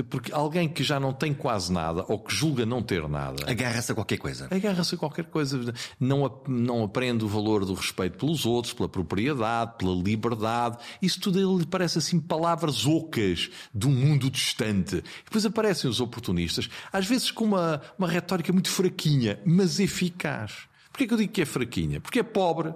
[0.00, 3.50] porque alguém que já não tem quase nada ou que julga não ter nada.
[3.50, 4.48] Agarra-se a qualquer coisa.
[4.50, 5.74] Agarra-se a qualquer coisa.
[5.98, 10.78] Não, não aprende o valor do respeito pelos outros, pela propriedade, pela liberdade.
[11.02, 15.02] Isso tudo lhe parece assim palavras ocas de um mundo distante.
[15.24, 20.68] Depois aparecem os oportunistas, às vezes com uma, uma retórica muito fraquinha, mas eficaz.
[20.90, 22.00] Porquê que eu digo que é fraquinha?
[22.00, 22.72] Porque é pobre,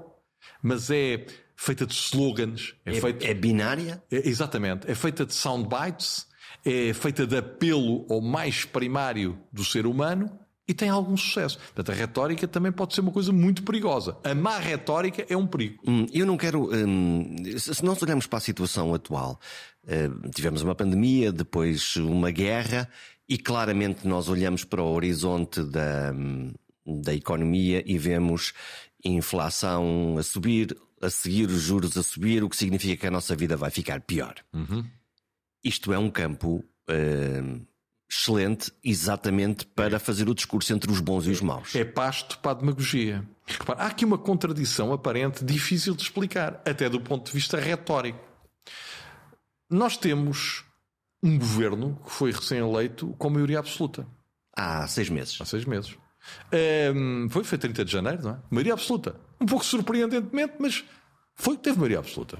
[0.62, 2.74] mas é feita de slogans.
[2.84, 4.02] É, é, feita, é binária?
[4.10, 4.90] É, exatamente.
[4.90, 6.26] É feita de soundbites
[6.66, 10.30] é feita de apelo ao mais primário do ser humano
[10.68, 11.58] e tem algum sucesso.
[11.58, 14.16] Portanto, a retórica também pode ser uma coisa muito perigosa.
[14.24, 15.82] A má retórica é um perigo.
[15.86, 16.68] Hum, eu não quero.
[16.74, 19.38] Hum, se nós olharmos para a situação atual,
[19.86, 22.88] hum, tivemos uma pandemia, depois uma guerra,
[23.28, 26.52] e claramente nós olhamos para o horizonte da, hum,
[26.84, 28.52] da economia e vemos
[29.04, 33.36] inflação a subir, a seguir os juros a subir, o que significa que a nossa
[33.36, 34.34] vida vai ficar pior.
[34.52, 34.84] Uhum.
[35.66, 37.66] Isto é um campo uh,
[38.08, 41.74] excelente exatamente para fazer o discurso entre os bons e os maus.
[41.74, 43.28] É pasto para a demagogia.
[43.44, 48.20] Repara, há aqui uma contradição aparente difícil de explicar, até do ponto de vista retórico.
[49.68, 50.64] Nós temos
[51.20, 54.06] um governo que foi recém-eleito com maioria absoluta.
[54.56, 55.36] Há seis meses.
[55.40, 55.96] Há seis meses.
[56.94, 58.38] Um, foi, foi 30 de janeiro, não é?
[58.50, 59.16] Maioria absoluta.
[59.40, 60.84] Um pouco surpreendentemente, mas
[61.34, 62.38] foi, teve maioria absoluta.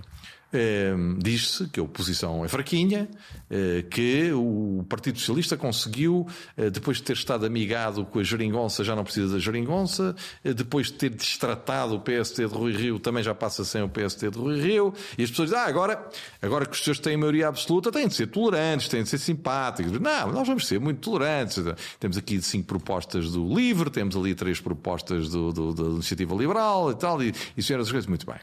[0.56, 3.06] Ehm, diz-se que a oposição é fraquinha,
[3.50, 8.82] eh, que o Partido Socialista conseguiu, eh, depois de ter estado amigado com a geringonça,
[8.82, 12.98] já não precisa da geringonça, eh, depois de ter destratado o PST de Rui Rio,
[12.98, 16.08] também já passa sem o PST de Rui Rio, e as pessoas dizem, ah, agora,
[16.40, 19.92] agora que os senhores têm maioria absoluta, têm de ser tolerantes, têm de ser simpáticos.
[20.00, 21.62] Não, nós vamos ser muito tolerantes.
[22.00, 26.90] Temos aqui cinco propostas do LIVRE, temos ali três propostas do, do, da Iniciativa Liberal
[26.92, 28.38] e tal, e, e senhoras coisas, muito bem.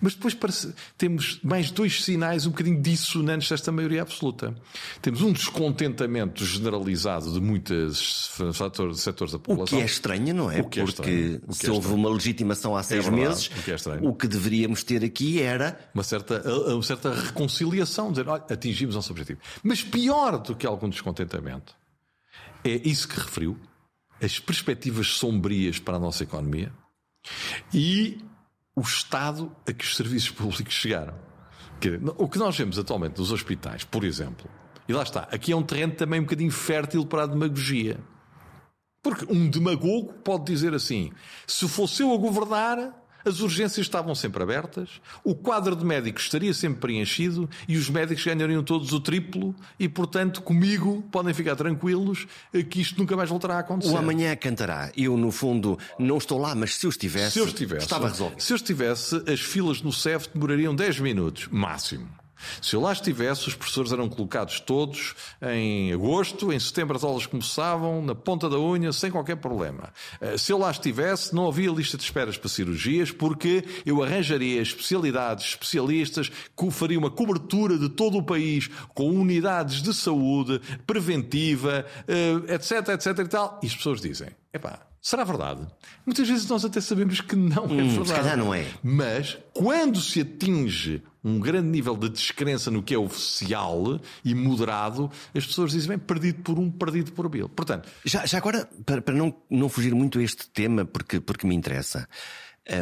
[0.00, 4.54] Mas depois parece, temos mais dois sinais um bocadinho dissonantes desta maioria absoluta.
[5.02, 9.78] Temos um descontentamento generalizado de muitos setores, setores da população.
[9.78, 10.62] O que é estranho, não é?
[10.62, 14.08] Porque é se é houve uma legitimação há seis é verdade, meses, o que, é
[14.08, 19.12] o que deveríamos ter aqui era uma certa, uma certa reconciliação, dizer, olha, atingimos nosso
[19.12, 19.40] objetivo.
[19.62, 21.74] Mas pior do que algum descontentamento
[22.64, 23.58] é isso que referiu,
[24.20, 26.72] as perspectivas sombrias para a nossa economia
[27.72, 28.18] e
[28.78, 31.14] o estado a que os serviços públicos chegaram.
[32.16, 34.50] O que nós vemos atualmente nos hospitais, por exemplo,
[34.88, 38.00] e lá está, aqui é um terreno também um bocadinho fértil para a demagogia.
[39.02, 41.12] Porque um demagogo pode dizer assim:
[41.46, 42.92] se fosse eu a governar,
[43.24, 48.24] as urgências estavam sempre abertas, o quadro de médicos estaria sempre preenchido e os médicos
[48.24, 52.26] ganhariam todos o triplo e, portanto, comigo podem ficar tranquilos
[52.70, 53.92] que isto nunca mais voltará a acontecer.
[53.92, 54.90] O amanhã cantará.
[54.96, 58.40] Eu, no fundo, não estou lá, mas se eu estivesse, se eu estivesse estava resolvido.
[58.40, 62.17] Se eu estivesse, as filas no CEF demorariam 10 minutos, máximo.
[62.60, 67.26] Se eu lá estivesse, os professores eram colocados todos em agosto, em setembro as aulas
[67.26, 69.92] começavam, na ponta da unha, sem qualquer problema.
[70.20, 74.60] Eh, se eu lá estivesse, não havia lista de esperas para cirurgias, porque eu arranjaria
[74.60, 81.86] especialidades, especialistas, que faria uma cobertura de todo o país, com unidades de saúde, preventiva,
[82.48, 83.60] etc, etc e tal.
[83.62, 85.66] E as pessoas dizem, epá, Será verdade?
[86.04, 88.08] Muitas vezes nós até sabemos que não é hum, verdade.
[88.08, 88.66] Se calhar não é.
[88.82, 95.10] Mas quando se atinge um grande nível de descrença no que é oficial e moderado,
[95.34, 97.48] as pessoas dizem, bem, perdido por um, perdido por mil.
[97.48, 97.88] Portanto.
[98.04, 101.54] Já, já agora, para, para, não, não fugir muito a este tema, porque, porque me
[101.54, 102.08] interessa,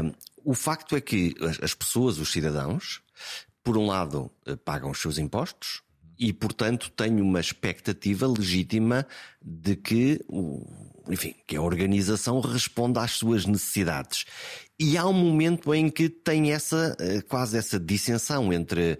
[0.05, 0.13] um,
[0.45, 3.01] o facto é que as, as pessoas, os cidadãos,
[3.65, 5.83] por um lado, eh, pagam os seus impostos,
[6.19, 9.07] e, portanto, têm uma expectativa legítima
[9.43, 10.21] de que,
[11.09, 14.25] enfim, que a organização responda às suas necessidades.
[14.79, 18.99] E há um momento em que tem essa, eh, quase essa dissensão entre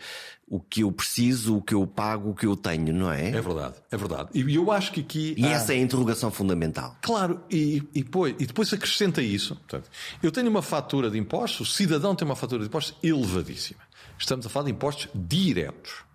[0.49, 3.31] o que eu preciso, o que eu pago, o que eu tenho, não é?
[3.31, 4.31] É verdade, é verdade.
[4.33, 5.35] E eu acho que aqui.
[5.37, 5.51] E há...
[5.51, 6.97] essa é a interrogação fundamental.
[7.03, 9.57] Claro, e, e, depois, e depois acrescenta isso.
[9.57, 9.91] Portanto,
[10.23, 13.81] eu tenho uma fatura de impostos, o cidadão tem uma fatura de impostos elevadíssima.
[14.19, 16.07] Estamos a falar de impostos diretos.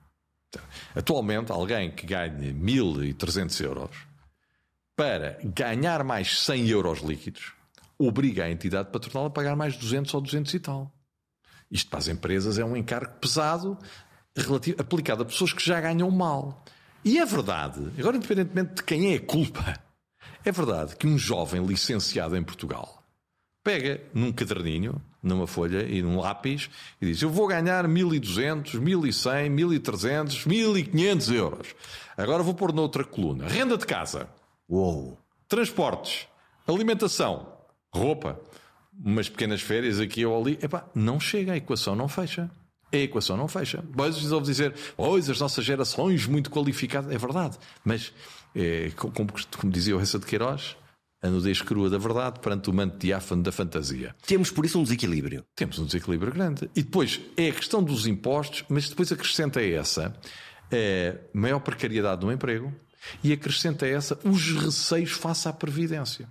[0.95, 4.10] Atualmente, alguém que ganhe 1.300 euros,
[5.01, 7.53] para ganhar mais 100 euros líquidos,
[7.97, 10.93] obriga a entidade patronal a pagar mais 200 ou 200 e tal.
[11.71, 13.79] Isto para as empresas é um encargo pesado
[14.37, 16.63] relativo, aplicado a pessoas que já ganham mal.
[17.03, 19.81] E é verdade, agora independentemente de quem é a culpa,
[20.45, 23.03] é verdade que um jovem licenciado em Portugal
[23.63, 26.69] pega num caderninho, numa folha e num lápis
[27.01, 31.75] e diz: Eu vou ganhar 1200, 1100, 1300, 1500 euros.
[32.15, 34.29] Agora vou pôr noutra coluna: renda de casa,
[34.71, 35.19] Uou.
[35.49, 36.29] transportes,
[36.65, 37.45] alimentação,
[37.93, 38.39] roupa,
[39.03, 40.57] umas pequenas férias aqui ou ali.
[40.61, 42.49] Epá, não chega, a equação não fecha.
[42.93, 43.83] A equação não fecha.
[43.93, 47.13] Pois ouve dizer, pois as nossas gerações muito qualificadas.
[47.13, 47.57] É verdade.
[47.83, 48.13] Mas,
[48.55, 49.13] é, como,
[49.59, 50.77] como dizia o Ressa de Queiroz,
[51.21, 54.15] a nudez crua da verdade perante o manto diáfano da fantasia.
[54.25, 55.43] Temos por isso um desequilíbrio.
[55.53, 56.69] Temos um desequilíbrio grande.
[56.73, 60.15] E depois é a questão dos impostos, mas depois acrescenta essa
[60.71, 62.73] é, maior precariedade no emprego
[63.23, 66.27] e acrescenta essa os receios face à previdência.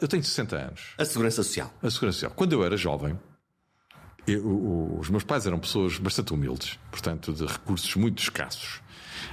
[0.00, 0.80] eu tenho 60 anos.
[0.98, 1.72] A segurança social.
[1.82, 2.32] A segurança social.
[2.34, 3.18] Quando eu era jovem,
[4.26, 8.80] eu, os meus pais eram pessoas bastante humildes, portanto, de recursos muito escassos.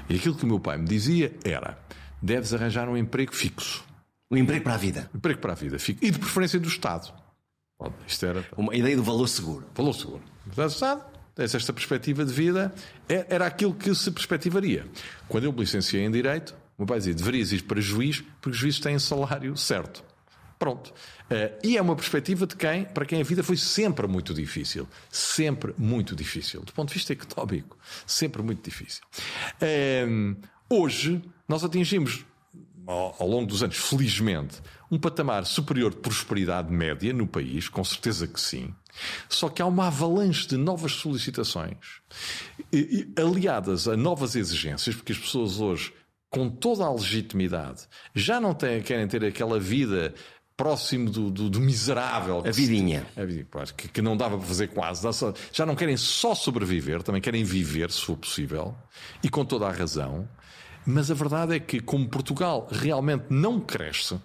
[0.09, 1.77] E aquilo que o meu pai me dizia era:
[2.21, 3.83] deves arranjar um emprego fixo.
[4.29, 5.09] Um emprego para a vida.
[5.13, 5.77] Um emprego para a vida.
[6.01, 7.13] E de preferência do Estado.
[8.05, 8.45] Isto era.
[8.57, 9.65] Uma ideia do valor seguro.
[9.73, 10.23] Valor seguro.
[10.45, 10.55] Do
[11.45, 12.73] Estado, esta perspectiva de vida
[13.07, 14.85] é, era aquilo que se perspectivaria.
[15.27, 18.49] Quando eu me licenciei em Direito, o meu pai dizia: deverias ir para juiz, porque
[18.49, 20.03] os juízes têm salário certo.
[20.57, 20.91] Pronto.
[21.29, 24.87] Uh, e é uma perspectiva de quem, para quem a vida foi sempre muito difícil.
[25.11, 26.61] Sempre muito difícil.
[26.63, 29.03] Do ponto de vista económico, sempre muito difícil.
[29.61, 30.35] Uh,
[30.67, 32.25] hoje, nós atingimos
[32.87, 38.27] ao, longo dos anos, felizmente, um patamar superior de prosperidade média no país, com certeza
[38.27, 38.73] que sim.
[39.29, 42.01] Só que há uma avalanche de novas solicitações,
[43.15, 45.93] aliadas a novas exigências, porque as pessoas hoje,
[46.29, 50.13] com toda a legitimidade, já não têm, querem ter aquela vida
[50.57, 52.41] próximo do, do, do miserável.
[53.15, 53.65] A vidinha.
[53.65, 55.07] Se, que, que, não dava para fazer quase.
[55.53, 58.75] Já não querem só sobreviver, também querem viver, se for possível,
[59.23, 60.27] e com toda a razão.
[60.83, 64.19] Mas a verdade é que, como Portugal realmente não cresce,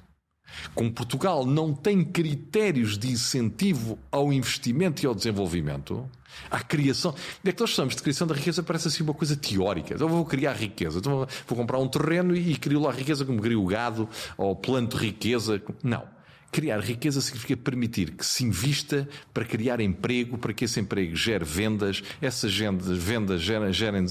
[0.75, 6.09] como Portugal não tem critérios de incentivo ao investimento e ao desenvolvimento,
[6.51, 7.15] à criação.
[7.45, 9.95] É que nós estamos de criação da riqueza, parece assim uma coisa teórica.
[9.95, 13.65] Então vou criar riqueza, então vou comprar um terreno e crio lá riqueza como crio
[13.67, 15.62] gado ou planto riqueza.
[15.83, 16.05] Não.
[16.51, 21.47] Criar riqueza significa permitir que se invista para criar emprego, para que esse emprego gere
[21.47, 24.05] vendas, essas vendas gerem, gerem,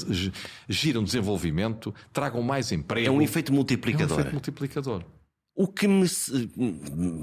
[0.67, 3.07] giram desenvolvimento, tragam mais emprego.
[3.07, 4.09] É um efeito multiplicador.
[4.09, 5.03] É um efeito multiplicador.
[5.61, 6.07] O que me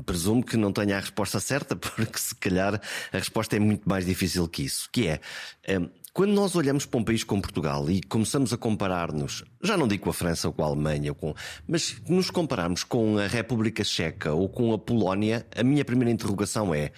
[0.07, 2.81] presumo que não tenha a resposta certa, porque se calhar
[3.12, 5.20] a resposta é muito mais difícil que isso, que é
[5.77, 9.88] hum, quando nós olhamos para um país como Portugal e começamos a comparar-nos, já não
[9.88, 11.35] digo com a França ou com a Alemanha, com,
[11.66, 16.72] mas nos compararmos com a República Checa ou com a Polónia, a minha primeira interrogação
[16.72, 16.92] é: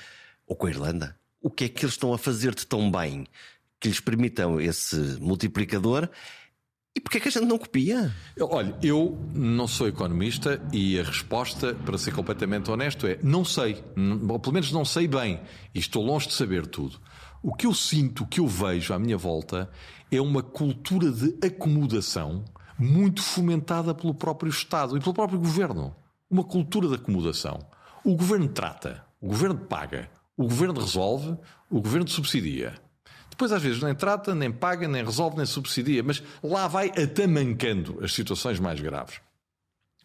[0.47, 1.17] ou com a Irlanda?
[1.41, 3.27] O que é que eles estão a fazer de tão bem
[3.81, 6.07] que lhes permitam esse multiplicador?
[6.95, 8.13] E porquê é que a gente não copia?
[8.41, 13.83] Olha, eu não sou economista e a resposta, para ser completamente honesto, é não sei.
[14.29, 15.41] Ou pelo menos não sei bem.
[15.75, 17.01] E estou longe de saber tudo.
[17.43, 19.71] O que eu sinto, o que eu vejo à minha volta
[20.11, 22.45] é uma cultura de acomodação
[22.77, 25.95] muito fomentada pelo próprio Estado e pelo próprio governo.
[26.29, 27.59] Uma cultura de acomodação.
[28.05, 31.37] O governo trata, o governo paga, o governo resolve,
[31.71, 32.75] o governo subsidia.
[33.41, 37.99] Depois, às vezes, nem trata, nem paga, nem resolve, nem subsidia, mas lá vai atamancando
[38.05, 39.19] as situações mais graves.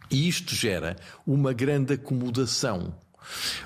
[0.09, 0.95] E isto gera
[1.27, 2.95] uma grande acomodação.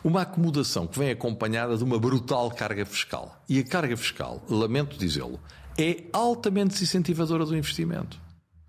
[0.03, 3.43] Uma acomodação que vem acompanhada de uma brutal carga fiscal.
[3.47, 5.39] E a carga fiscal, lamento dizê-lo,
[5.77, 8.19] é altamente desincentivadora do investimento.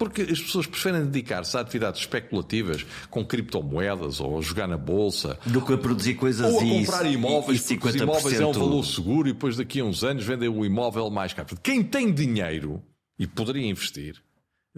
[0.00, 5.38] Porque as pessoas preferem dedicar-se a atividades especulativas com criptomoedas ou a jogar na bolsa.
[5.44, 8.40] Do que a produzir coisas ou a e, comprar imóveis, e, e porque os imóveis
[8.40, 11.54] é um valor seguro e depois daqui a uns anos vendem o imóvel mais caro.
[11.62, 12.82] Quem tem dinheiro
[13.18, 14.16] e poderia investir,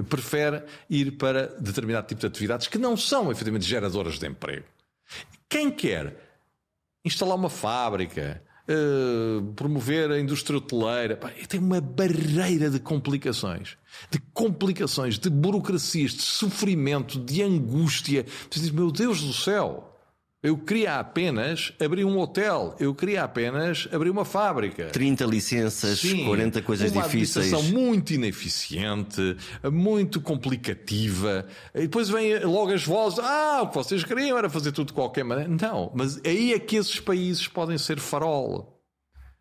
[0.08, 4.66] prefere ir para determinado tipo de atividades que não são efetivamente geradoras de emprego.
[5.48, 6.16] Quem quer
[7.04, 13.76] instalar uma fábrica, uh, promover a indústria hoteleira, pá, tem uma barreira de complicações,
[14.10, 18.24] de complicações, de burocracias, de sofrimento, de angústia.
[18.48, 19.91] Tu dizes, meu Deus do céu,
[20.42, 24.86] eu queria apenas abrir um hotel, eu queria apenas abrir uma fábrica.
[24.86, 27.52] 30 licenças, Sim, 40 coisas uma difíceis.
[27.52, 29.36] Uma muito ineficiente,
[29.70, 31.46] muito complicativa.
[31.72, 34.94] E depois vêm logo as vozes: ah, o que vocês queriam era fazer tudo de
[34.94, 35.48] qualquer maneira.
[35.48, 38.80] Não, mas aí é que esses países podem ser farol.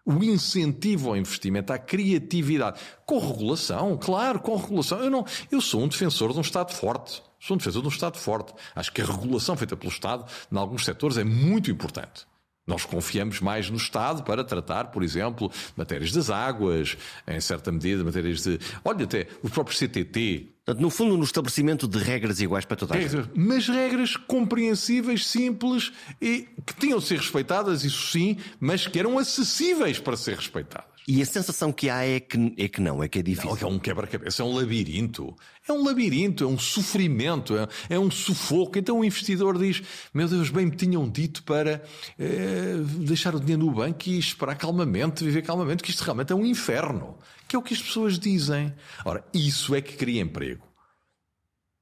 [0.06, 2.80] O incentivo ao investimento, à criatividade.
[3.08, 5.00] Com regulação, claro, com regulação.
[5.00, 7.24] Eu, não, eu sou um defensor de um Estado forte.
[7.42, 8.54] Sou um defensor de um Estado forte.
[8.76, 12.28] Acho que a regulação feita pelo Estado, em alguns setores, é muito importante.
[12.68, 16.96] Nós confiamos mais no Estado para tratar, por exemplo, matérias das águas,
[17.28, 18.60] em certa medida, matérias de.
[18.86, 20.50] Olha, até o próprio CTT.
[20.64, 23.28] Portanto, no fundo, no estabelecimento de regras iguais para toda a gente.
[23.34, 29.18] Mas regras compreensíveis, simples e que tinham de ser respeitadas, isso sim, mas que eram
[29.18, 30.91] acessíveis para ser respeitadas.
[31.08, 33.58] E a sensação que há é que, é que não, é que é difícil.
[33.62, 35.36] Não, é um quebra-cabeça, é um labirinto.
[35.68, 38.78] É um labirinto, é um sofrimento, é, é, um sufoco.
[38.78, 39.82] Então o investidor diz:
[40.14, 41.84] Meu Deus, bem me tinham dito para
[42.20, 46.36] é, deixar o dinheiro no banco e esperar calmamente, viver calmamente, que isto realmente é
[46.36, 47.18] um inferno.
[47.48, 48.74] Que é o que as pessoas dizem.
[49.04, 50.64] Ora, isso é que cria emprego.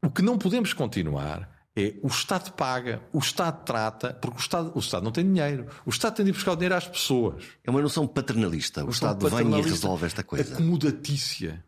[0.02, 4.72] O que não podemos continuar é o Estado paga, o Estado trata, porque o Estado,
[4.76, 5.68] o Estado não tem dinheiro.
[5.86, 7.44] O Estado tem de ir buscar o dinheiro às pessoas.
[7.64, 8.84] É uma noção paternalista.
[8.84, 10.54] O Estado paternalista, vem e resolve esta coisa.
[10.54, 11.64] Acomodatícia.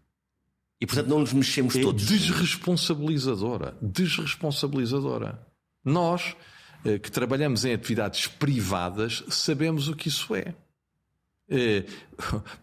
[0.80, 2.06] E portanto não nos mexemos é todos.
[2.06, 3.78] Desresponsabilizadora.
[3.82, 5.48] Desresponsabilizadora.
[5.86, 6.36] Nós,
[6.84, 10.56] eh, que trabalhamos em atividades privadas, sabemos o que isso é.
[11.48, 11.86] é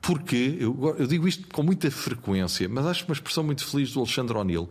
[0.02, 4.36] porque, eu digo isto com muita frequência, mas acho uma expressão muito feliz do Alexandre
[4.36, 4.68] O'Neill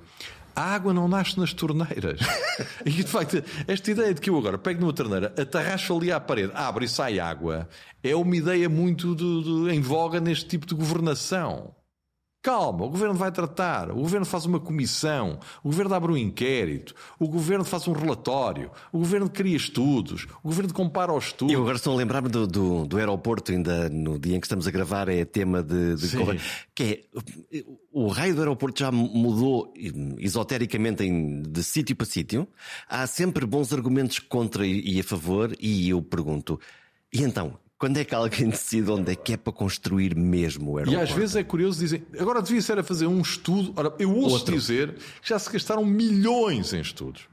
[0.57, 2.19] a água não nasce nas torneiras.
[2.83, 6.19] e de facto, esta ideia de que eu agora pego numa torneira, atarracho ali à
[6.19, 7.69] parede, abre e sai água,
[8.03, 11.75] é uma ideia muito de, de, em voga neste tipo de governação.
[12.47, 16.95] Calma, o governo vai tratar, o governo faz uma comissão, o governo abre um inquérito,
[17.19, 21.53] o governo faz um relatório, o governo cria estudos, o governo compara os estudos.
[21.53, 24.65] Eu agora estou a lembrar-me do, do, do, aeroporto, ainda no dia em que estamos
[24.65, 26.07] a gravar, é tema de, de
[26.73, 27.09] que
[27.51, 29.73] é o raio do aeroporto já mudou
[30.17, 32.47] esotericamente em, de sítio para sítio.
[32.87, 36.57] Há sempre bons argumentos contra e a favor, e eu pergunto,
[37.11, 40.77] e então, quando é que alguém decide onde é que é para construir mesmo o
[40.77, 40.99] aeroporto?
[40.99, 43.73] E às vezes é curioso, dizem, agora devia ser a fazer um estudo.
[43.75, 44.55] Ora, eu ouço Outro.
[44.55, 47.23] dizer que já se gastaram milhões em estudos.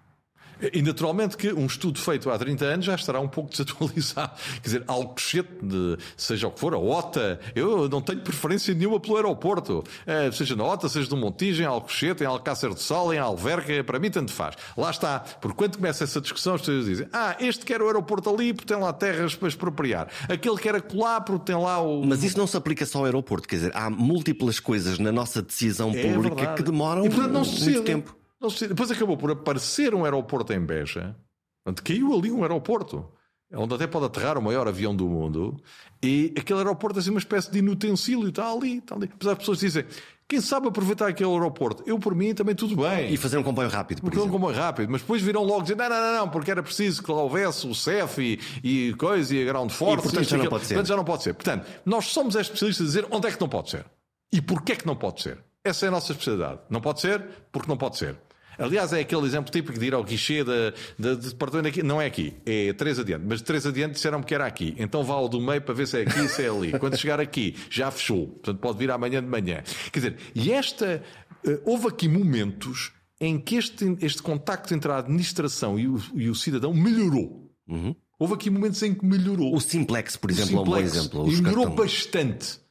[0.72, 4.32] E naturalmente que um estudo feito há 30 anos já estará um pouco desatualizado.
[4.54, 9.00] Quer dizer, Alcochete, de, seja o que for, a OTA, eu não tenho preferência nenhuma
[9.00, 9.84] pelo aeroporto.
[10.06, 13.82] É, seja na OTA, seja no Montijo, em Alcochete, em Alcácer do Sal, em Alverca,
[13.84, 14.56] para mim tanto faz.
[14.76, 15.20] Lá está.
[15.40, 18.72] Porque quando começa essa discussão, as pessoas dizem, ah, este quer o aeroporto ali porque
[18.72, 20.08] tem lá terras para expropriar.
[20.28, 22.04] Aquele quer acolá porque tem lá o...
[22.04, 23.48] Mas isso não se aplica só ao aeroporto.
[23.48, 26.56] Quer dizer, há múltiplas coisas na nossa decisão é pública verdade.
[26.56, 28.23] que demoram e, portanto, não muito tempo.
[28.48, 31.16] Depois acabou por aparecer um aeroporto em Beja.
[31.64, 33.08] Portanto, caiu ali um aeroporto.
[33.52, 35.56] Onde até pode aterrar o maior avião do mundo.
[36.02, 38.28] E aquele aeroporto é assim uma espécie de inutensílio.
[38.28, 39.08] Está ali, está ali.
[39.12, 39.84] Apesar as pessoas dizem,
[40.26, 41.82] quem sabe aproveitar aquele aeroporto?
[41.86, 43.12] Eu, por mim, também tudo bem.
[43.12, 44.90] E fazer um comboio rápido, por Fazer um comboio rápido.
[44.90, 47.66] Mas depois viram logo dizer, não, não, não, não, porque era preciso que lá houvesse
[47.66, 48.40] o CEF e,
[48.88, 49.98] e coisa, e a ground force.
[49.98, 50.74] E, portanto, já não pode ser.
[50.74, 51.34] Portanto, já não pode ser.
[51.34, 53.84] Portanto, nós somos especialistas a dizer onde é que não pode ser.
[54.32, 55.38] E porquê é que não pode ser.
[55.62, 56.60] Essa é a nossa especialidade.
[56.68, 58.16] Não pode ser porque não pode ser.
[58.58, 61.82] Aliás, é aquele exemplo típico de ir ao guichê de, de, de departamento aqui.
[61.82, 63.24] Não é aqui, é três adiante.
[63.26, 64.74] Mas três adiante disseram-me que era aqui.
[64.78, 66.72] Então vá ao do meio para ver se é aqui, se é ali.
[66.78, 68.28] Quando chegar aqui, já fechou.
[68.28, 69.62] Portanto, pode vir amanhã de manhã.
[69.92, 71.02] Quer dizer, e esta.
[71.46, 76.28] Uh, houve aqui momentos em que este, este contacto entre a administração e o, e
[76.28, 77.50] o cidadão melhorou.
[77.68, 77.94] Uhum.
[78.18, 79.54] Houve aqui momentos em que melhorou.
[79.54, 81.32] O Simplex, por exemplo, Simplex, é um bom exemplo.
[81.32, 82.63] E melhorou bastante.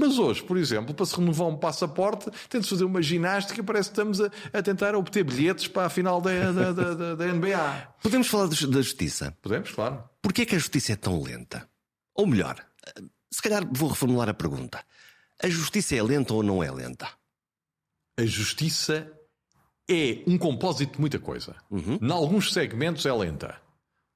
[0.00, 3.90] Mas hoje, por exemplo, para se renovar um passaporte, tem de fazer uma ginástica, parece
[3.90, 7.94] que estamos a, a tentar obter bilhetes para a final da, da, da, da NBA.
[8.02, 9.36] Podemos falar da justiça?
[9.42, 10.02] Podemos, claro.
[10.22, 11.68] Porquê é que a justiça é tão lenta?
[12.14, 12.64] Ou melhor,
[13.30, 14.82] se calhar vou reformular a pergunta.
[15.42, 17.06] A justiça é lenta ou não é lenta?
[18.18, 19.12] A justiça
[19.86, 21.56] é um compósito de muita coisa.
[21.70, 21.98] Uhum.
[22.00, 23.60] Em alguns segmentos é lenta.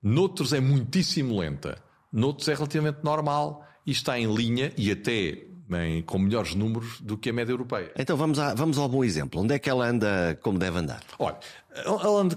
[0.02, 1.76] Noutros é muitíssimo lenta.
[2.10, 5.52] Noutros é relativamente normal e está em linha e até
[6.06, 7.92] com melhores números do que a média europeia.
[7.98, 9.40] Então vamos, a, vamos ao bom exemplo.
[9.40, 11.00] Onde é que ela anda como deve andar?
[11.18, 11.36] Olha,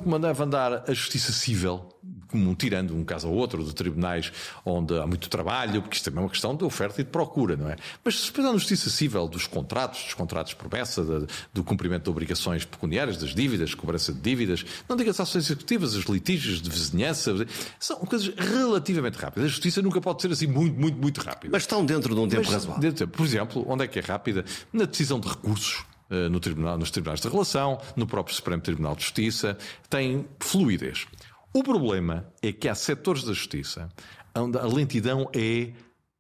[0.04, 1.86] como deve andar a justiça civil,
[2.28, 4.32] como tirando um caso ou outro de tribunais
[4.66, 7.56] onde há muito trabalho, porque isto também é uma questão de oferta e de procura,
[7.56, 7.76] não é?
[8.04, 12.04] Mas se pensar na justiça civil dos contratos, dos contratos de promessa, de, do cumprimento
[12.04, 16.62] de obrigações pecuniárias, das dívidas, cobrança de dívidas, não diga as ações executivas, os litígios
[16.62, 17.34] de vizinhança,
[17.80, 19.46] são coisas relativamente rápidas.
[19.46, 21.52] A justiça nunca pode ser assim muito, muito, muito rápida.
[21.52, 23.08] Mas estão dentro de um tempo Mas, razoável.
[23.08, 24.44] Por exemplo, onde é que é rápida?
[24.74, 29.04] Na decisão de recursos no tribunal, nos tribunais de relação, no próprio Supremo Tribunal de
[29.04, 29.58] Justiça,
[29.90, 31.06] tem fluidez.
[31.54, 33.90] O problema é que há setores da justiça
[34.36, 35.74] onde a lentidão é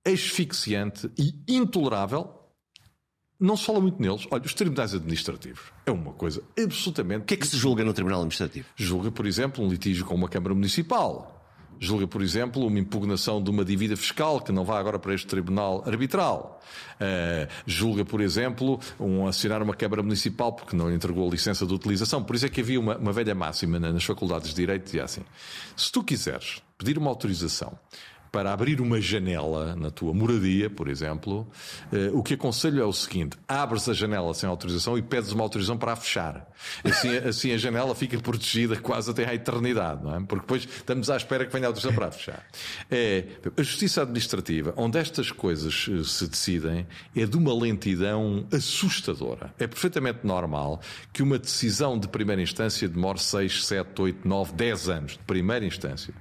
[0.05, 2.33] asfixiante e intolerável.
[3.39, 4.25] Não se fala muito neles.
[4.31, 7.21] Olha, os tribunais administrativos é uma coisa absolutamente.
[7.21, 8.67] O que é que se julga no tribunal administrativo?
[8.75, 11.36] Julga, por exemplo, um litígio com uma Câmara Municipal
[11.80, 15.28] julga, por exemplo, uma impugnação de uma dívida fiscal que não vá agora para este
[15.28, 16.61] tribunal arbitral.
[16.95, 21.73] Uh, julga, por exemplo, um acionar uma Câmara Municipal porque não entregou a licença de
[21.73, 22.23] utilização.
[22.23, 25.21] Por isso é que havia uma, uma velha máxima nas faculdades de Direito, dizia assim:
[25.75, 27.78] se tu quiseres pedir uma autorização
[28.32, 31.47] para abrir uma janela na tua moradia, por exemplo,
[31.91, 35.43] eh, o que aconselho é o seguinte: abres a janela sem autorização e pedes uma
[35.43, 36.47] autorização para a fechar.
[36.84, 40.19] Assim, assim a janela fica protegida quase até à eternidade, não é?
[40.19, 42.45] Porque depois estamos à espera que venha a autorização para a fechar.
[42.89, 43.25] É,
[43.57, 49.53] a justiça administrativa, onde estas coisas eh, se decidem, é de uma lentidão assustadora.
[49.59, 50.82] É perfeitamente normal
[51.13, 55.65] que uma decisão de primeira instância demore 6, 7, 8, 9, 10 anos de primeira
[55.65, 56.13] instância.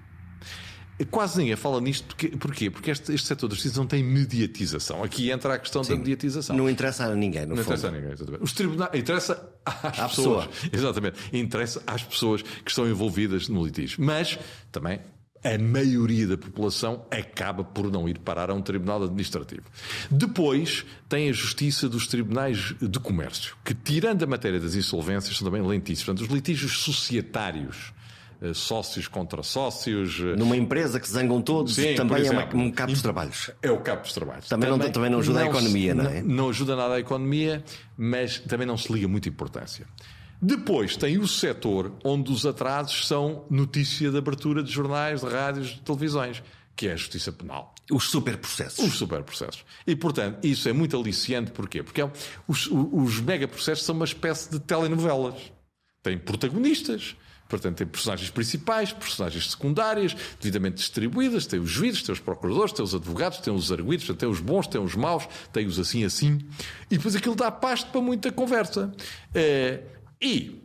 [1.10, 2.06] Quase ninguém fala nisto.
[2.06, 2.70] Porque, porquê?
[2.70, 5.02] Porque este, este setor da justiça não tem mediatização.
[5.02, 5.92] Aqui entra a questão Sim.
[5.92, 6.56] da mediatização.
[6.56, 7.64] Não interessa a ninguém, no Não fundo.
[7.64, 8.42] interessa a ninguém, exatamente.
[8.44, 8.90] Os tribunais.
[8.94, 10.46] Interessa às à pessoas.
[10.46, 10.70] Pessoa.
[10.72, 11.18] Exatamente.
[11.32, 14.02] Interessa às pessoas que estão envolvidas no litígio.
[14.02, 14.38] Mas
[14.72, 15.00] também
[15.44, 19.62] a maioria da população acaba por não ir parar a um tribunal administrativo.
[20.10, 25.46] Depois tem a justiça dos tribunais de comércio, que, tirando a matéria das insolvências, são
[25.46, 26.06] também lentíssimos.
[26.06, 27.92] Portanto, os litígios societários
[28.54, 30.18] sócios contra sócios.
[30.20, 33.50] Eh, Numa empresa que zangam todos, Sim, também exemplo, é um cabo dos trabalhos.
[33.62, 34.48] É o cabo dos trabalhos.
[34.48, 36.22] Também, também, não, também não ajuda não, a economia, não é?
[36.22, 37.64] Não ajuda nada a economia,
[37.96, 39.86] mas também não se liga muita importância.
[40.40, 45.68] Depois tem o setor onde os atrasos são notícia de abertura de jornais, de rádios,
[45.68, 46.42] de televisões,
[46.74, 47.74] que é a justiça penal.
[47.90, 48.84] Os superprocessos.
[48.84, 49.64] Os superprocessos.
[49.86, 51.52] E, portanto, isso é muito aliciante.
[51.52, 51.82] Porquê?
[51.82, 52.10] Porque é,
[52.46, 55.52] os, os megaprocessos são uma espécie de telenovelas.
[56.02, 57.16] Têm protagonistas
[57.48, 62.84] Portanto, tem personagens principais, personagens secundárias, devidamente distribuídas, tem os juízes, tem os procuradores, tem
[62.84, 66.38] os advogados, tem os arguídos, tem os bons, tem os maus, tem os assim assim.
[66.90, 68.92] E depois aquilo dá pasto para muita conversa.
[69.34, 69.82] Eh,
[70.20, 70.62] e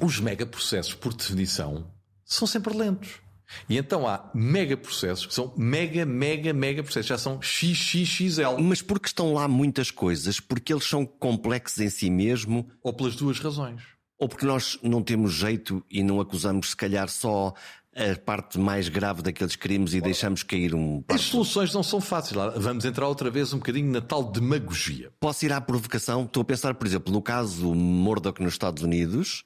[0.00, 1.86] os megaprocessos, por definição,
[2.24, 3.20] são sempre lentos.
[3.68, 7.08] E então há megaprocessos que são mega, mega, mega processos.
[7.08, 8.60] Já são XXXL.
[8.60, 10.40] Mas porque estão lá muitas coisas?
[10.40, 12.70] Porque eles são complexos em si mesmo?
[12.82, 13.82] Ou pelas duas razões.
[14.20, 17.54] Ou porque nós não temos jeito e não acusamos, se calhar, só
[17.96, 21.02] a parte mais grave daqueles crimes e deixamos cair um.
[21.08, 22.38] As soluções não são fáceis.
[22.56, 25.10] Vamos entrar outra vez um bocadinho na tal demagogia.
[25.18, 26.24] Posso ir à provocação?
[26.24, 29.42] Estou a pensar, por exemplo, no caso Murdoch nos Estados Unidos,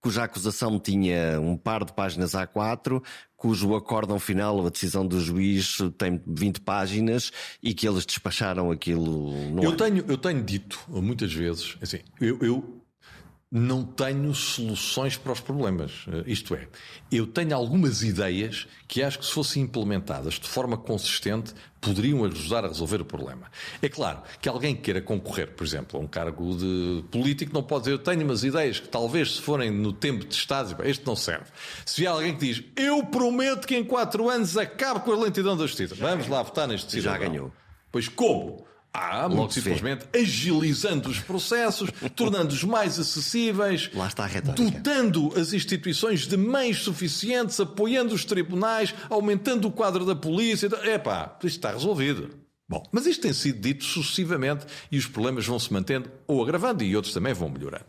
[0.00, 3.00] cuja acusação tinha um par de páginas A4,
[3.36, 7.30] cujo acórdão final, a decisão do juiz, tem 20 páginas
[7.62, 9.32] e que eles despacharam aquilo.
[9.62, 12.81] eu, tenho, eu tenho dito muitas vezes, assim, eu, eu
[13.54, 16.06] não tenho soluções para os problemas.
[16.08, 16.66] Eh, isto é,
[17.10, 22.64] eu tenho algumas ideias que acho que, se fossem implementadas de forma consistente, poderiam ajudar
[22.64, 23.50] a resolver o problema.
[23.82, 27.62] É claro que alguém que queira concorrer, por exemplo, a um cargo de político, não
[27.62, 31.04] pode dizer eu tenho umas ideias que talvez, se forem no tempo de Estado, este
[31.06, 31.50] não serve.
[31.84, 35.58] Se há alguém que diz eu prometo que em quatro anos acabe com a lentidão
[35.58, 37.20] da justiça, vamos lá votar neste cidadão.
[37.20, 37.52] Já ganhou.
[37.90, 38.64] Pois como?
[38.94, 46.26] Ah, muito simplesmente agilizando os processos, tornando-os mais acessíveis, Lá está a dotando as instituições
[46.26, 50.68] de meios suficientes, apoiando os tribunais, aumentando o quadro da polícia.
[50.84, 52.42] Epá, isto está resolvido.
[52.68, 56.82] Bom, mas isto tem sido dito sucessivamente e os problemas vão se mantendo ou agravando
[56.82, 57.86] e outros também vão melhorando.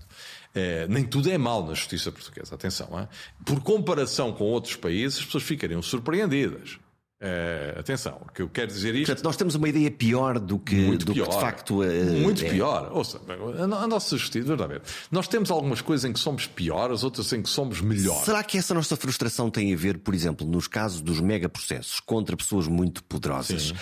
[0.55, 2.89] É, nem tudo é mal na justiça portuguesa, atenção.
[2.99, 3.07] Hein?
[3.45, 6.77] Por comparação com outros países, as pessoas ficariam surpreendidas.
[7.23, 9.05] Uh, atenção, que eu quero dizer isto.
[9.05, 12.19] Portanto, nós temos uma ideia pior do que, muito do pior, que de facto uh,
[12.19, 12.49] Muito é.
[12.49, 12.91] pior.
[12.91, 13.17] Ouça,
[13.61, 14.91] a, nossa justiça, verdadeiramente.
[15.09, 18.25] Nós temos algumas coisas em que somos piores, outras em que somos melhores.
[18.25, 22.35] Será que essa nossa frustração tem a ver, por exemplo, nos casos dos megaprocessos contra
[22.35, 23.73] pessoas muito poderosas, Sim.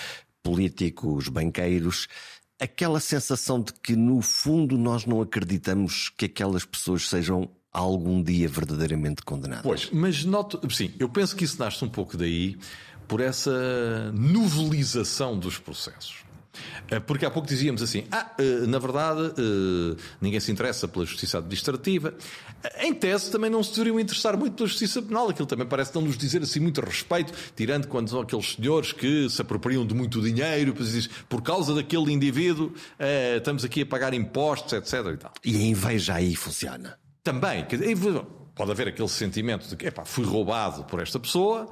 [0.44, 2.08] políticos, banqueiros,
[2.60, 8.48] aquela sensação de que, no fundo, nós não acreditamos que aquelas pessoas sejam algum dia
[8.48, 9.64] verdadeiramente condenadas?
[9.64, 12.58] Pois, mas noto, sim, eu penso que isso nasce um pouco daí
[13.12, 13.52] por essa
[14.14, 16.24] novelização dos processos.
[16.90, 21.06] Eh, porque há pouco dizíamos assim: ah, eh, na verdade, eh, ninguém se interessa pela
[21.06, 22.14] justiça administrativa.
[22.80, 25.28] Em tese, também não se deveriam interessar muito pela justiça penal.
[25.28, 29.30] Aquilo também parece não nos dizer assim muito respeito, tirando quando são aqueles senhores que
[29.30, 30.74] se apropriam de muito dinheiro,
[31.28, 32.72] por causa daquele indivíduo,
[33.36, 34.94] estamos aqui a pagar impostos, etc.
[34.94, 35.34] E, tal.
[35.44, 36.98] e a inveja aí funciona.
[37.22, 37.68] Também.
[38.54, 41.70] Pode haver aquele sentimento de que epá, fui roubado por esta pessoa,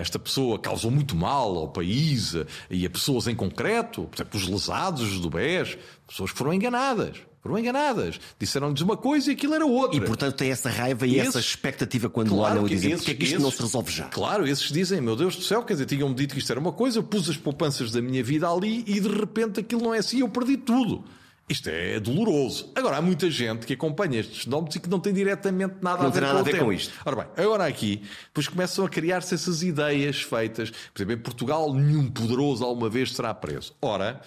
[0.00, 2.34] esta pessoa causou muito mal ao país
[2.70, 5.76] e a pessoas em concreto, por exemplo, os lesados do BES,
[6.06, 7.16] pessoas que foram enganadas.
[7.42, 8.20] Foram enganadas.
[8.38, 9.96] Disseram-lhes uma coisa e aquilo era outra.
[9.96, 13.12] E portanto tem essa raiva e, e essa expectativa quando claro olham e dizem porque
[13.12, 14.04] é que isto esses, não se resolve já?
[14.08, 16.72] Claro, esses dizem, meu Deus do céu, quer dizer, tinham-me dito que isto era uma
[16.72, 19.98] coisa, eu pus as poupanças da minha vida ali e de repente aquilo não é
[19.98, 21.02] assim, eu perdi tudo.
[21.50, 22.70] Isto é doloroso.
[22.76, 26.08] Agora, há muita gente que acompanha estes fenómenos e que não tem diretamente nada, não
[26.08, 26.94] a ver, nada com, a ver com isto.
[27.04, 30.70] Ora bem, agora aqui, depois começam a criar-se essas ideias feitas.
[30.70, 33.74] Por exemplo, em Portugal, nenhum poderoso alguma vez será preso.
[33.82, 34.20] Ora,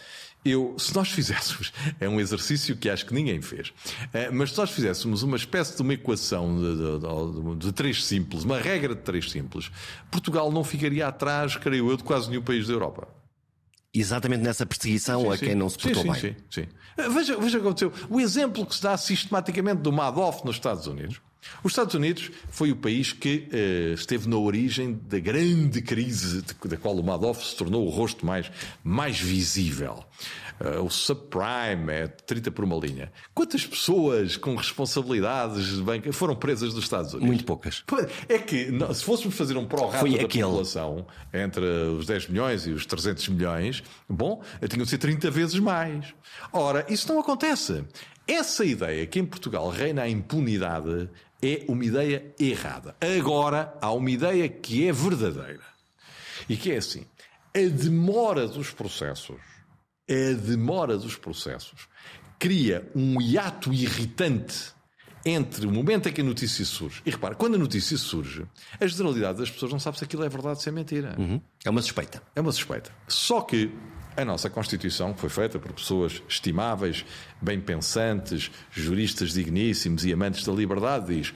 [0.44, 3.72] eu, se nós fizéssemos, é um exercício que acho que ninguém fez,
[4.14, 8.04] eh, mas se nós fizéssemos uma espécie de uma equação de, de, de, de, três
[8.04, 9.72] simples, uma regra de três simples,
[10.12, 13.08] Portugal não ficaria atrás, creio eu, de quase nenhum país da Europa.
[13.94, 16.22] Exatamente nessa perseguição sim, a quem não se portou sim, bem.
[16.22, 16.68] Sim, sim.
[17.12, 17.94] Veja, veja o que aconteceu.
[18.10, 21.22] O exemplo que se dá sistematicamente do Madoff nos Estados Unidos.
[21.64, 26.70] Os Estados Unidos foi o país que uh, esteve na origem da grande crise de,
[26.70, 28.52] da qual o Madoff se tornou o rosto mais,
[28.84, 30.04] mais visível.
[30.60, 33.12] Uh, o subprime é 30 por uma linha.
[33.34, 37.28] Quantas pessoas com responsabilidades de banca foram presas dos Estados Unidos?
[37.28, 37.84] Muito poucas.
[38.30, 40.44] É que se fôssemos fazer um pró-rato da aquele.
[40.44, 45.60] população entre os 10 milhões e os 300 milhões, bom, tinham de ser 30 vezes
[45.60, 46.14] mais.
[46.52, 47.84] Ora, isso não acontece.
[48.28, 51.10] Essa ideia que em Portugal reina a impunidade
[51.44, 52.96] é uma ideia errada.
[53.20, 55.64] Agora há uma ideia que é verdadeira.
[56.48, 57.06] E que é assim:
[57.54, 59.54] a demora dos processos
[60.10, 61.88] a demora dos processos
[62.38, 64.74] cria um hiato irritante
[65.26, 67.02] entre o momento em que a notícia surge.
[67.06, 68.46] E repara, quando a notícia surge,
[68.80, 71.16] a generalidade das pessoas não sabe se aquilo é verdade ou se é mentira.
[71.18, 71.42] Uhum.
[71.64, 72.22] É uma suspeita.
[72.36, 72.92] É uma suspeita.
[73.08, 73.72] Só que
[74.16, 77.06] a nossa Constituição, que foi feita por pessoas estimáveis,
[77.42, 81.34] bem pensantes, juristas digníssimos e amantes da liberdade, diz: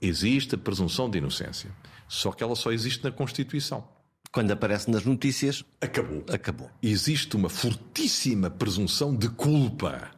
[0.00, 1.70] existe a presunção de inocência.
[2.08, 3.86] Só que ela só existe na Constituição.
[4.32, 6.24] Quando aparece nas notícias, acabou.
[6.28, 6.70] Acabou.
[6.82, 10.10] Existe uma fortíssima presunção de culpa,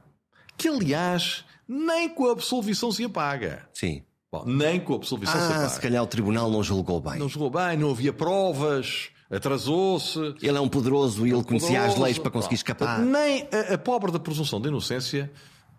[0.57, 3.69] que aliás nem com a absolvição se apaga.
[3.73, 4.03] Sim.
[4.31, 5.69] Bom, nem com a absolvição ah, se apaga.
[5.69, 7.19] se calhar o tribunal não julgou bem.
[7.19, 10.19] Não julgou bem, não havia provas, atrasou-se.
[10.43, 13.01] Ele é um poderoso e ele conhecia poderoso, as leis para conseguir escapar.
[13.01, 15.31] Nem a, a pobre da presunção de inocência,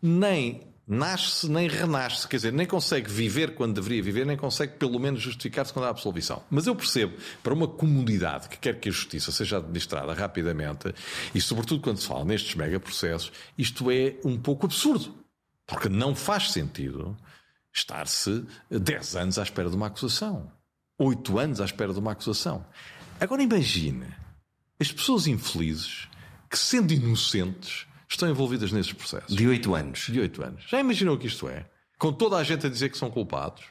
[0.01, 4.99] nem nasce nem renasce, quer dizer, nem consegue viver quando deveria viver, nem consegue pelo
[4.99, 6.43] menos justificar-se quando há absolvição.
[6.49, 10.93] Mas eu percebo, para uma comunidade que quer que a justiça seja administrada rapidamente,
[11.33, 15.15] e sobretudo quando se fala nestes megaprocessos, isto é um pouco absurdo.
[15.65, 17.15] Porque não faz sentido
[17.73, 20.51] estar-se 10 anos à espera de uma acusação,
[20.99, 22.65] 8 anos à espera de uma acusação.
[23.23, 24.05] Agora imagine
[24.77, 26.09] as pessoas infelizes
[26.49, 29.33] que, sendo inocentes, estão envolvidas nesses processos.
[29.33, 30.07] De oito anos.
[30.11, 30.65] De oito anos.
[30.67, 31.65] Já imaginou o que isto é?
[31.97, 33.63] Com toda a gente a dizer que são culpados?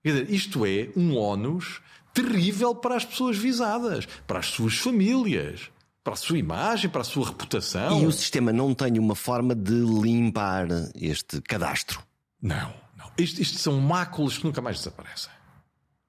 [0.00, 1.80] Quer dizer, isto é um ónus
[2.14, 5.68] terrível para as pessoas visadas, para as suas famílias,
[6.04, 8.00] para a sua imagem, para a sua reputação.
[8.00, 12.00] E o sistema não tem uma forma de limpar este cadastro?
[12.40, 13.10] Não, não.
[13.18, 15.34] Isto, isto são máculas que nunca mais desaparecem.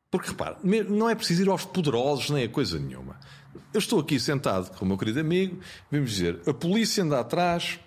[0.09, 3.19] Porque repare, não é preciso ir aos poderosos nem a coisa nenhuma.
[3.73, 5.59] Eu estou aqui sentado com o meu querido amigo,
[5.91, 7.79] vamos dizer, a polícia anda atrás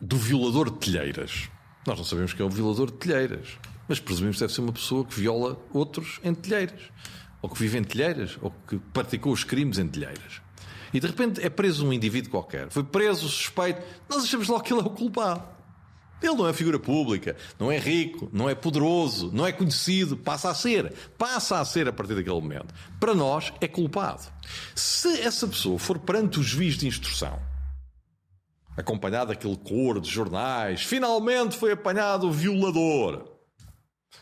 [0.00, 1.48] do violador de telheiras.
[1.86, 4.72] Nós não sabemos quem é o violador de telheiras, mas presumimos que deve ser uma
[4.72, 6.80] pessoa que viola outros em telheiras,
[7.40, 10.42] ou que vive em telheiras, ou que praticou os crimes em telheiras.
[10.92, 12.70] E de repente é preso um indivíduo qualquer.
[12.70, 15.57] Foi preso suspeito, nós achamos logo que ele é o culpado.
[16.22, 20.50] Ele não é figura pública, não é rico, não é poderoso, não é conhecido, passa
[20.50, 20.92] a ser.
[21.16, 22.74] Passa a ser a partir daquele momento.
[22.98, 24.22] Para nós é culpado.
[24.74, 27.38] Se essa pessoa for perante o juiz de instrução,
[28.76, 33.24] acompanhado daquele cor de jornais, finalmente foi apanhado o violador.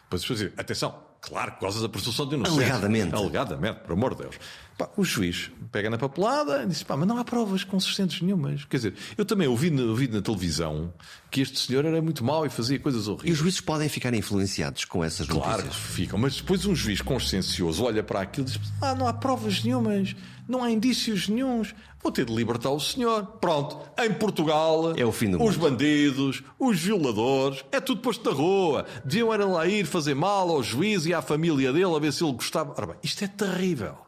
[0.05, 2.62] Depois dizer, atenção, claro, por causa da presunção de inocência.
[2.62, 3.14] Alegadamente.
[3.14, 4.38] Alegadamente, por amor de Deus.
[4.76, 8.64] Pá, o juiz pega na papelada e diz: pá, mas não há provas consistentes nenhumas.
[8.66, 10.92] Quer dizer, eu também ouvi, ouvi na televisão
[11.30, 13.30] que este senhor era muito mau e fazia coisas horríveis.
[13.30, 15.62] E os juízes podem ficar influenciados com essas claro notícias?
[15.62, 19.08] Claro que ficam, mas depois um juiz consciencioso olha para aquilo e diz: ah, não
[19.08, 20.14] há provas nenhumas,
[20.46, 23.24] não há indícios nenhums, vou ter de libertar o senhor.
[23.40, 25.70] Pronto, em Portugal, é o fim do os mundo.
[25.70, 28.86] bandidos, os violadores, é tudo posto na rua.
[29.02, 32.22] Deviam era lá ir fazer mal ao juiz e à família dele a ver se
[32.22, 32.74] ele gostava.
[32.76, 34.05] Ora bem, isto é terrível.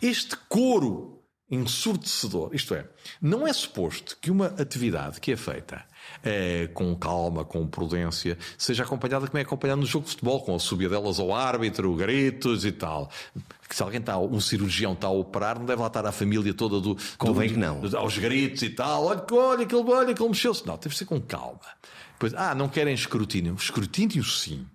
[0.00, 2.54] Este coro ensurdecedor.
[2.54, 2.86] Isto é,
[3.20, 5.84] não é suposto que uma atividade que é feita
[6.22, 10.54] é, com calma, com prudência, seja acompanhada como é acompanhada no jogo de futebol, com
[10.54, 13.10] a subida delas ao árbitro, gritos e tal.
[13.68, 16.54] Que se alguém está, um cirurgião está a operar, não deve lá estar a família
[16.54, 16.96] toda do.
[17.18, 17.82] Convém do, que não.
[17.98, 19.06] Aos gritos e tal.
[19.06, 20.66] Olha, olha, aquele, olha, aquele mexeu-se.
[20.66, 21.60] Não, deve ser com calma.
[22.18, 23.54] Pois, ah, não querem escrutínio.
[23.54, 24.66] Escrutínio sim.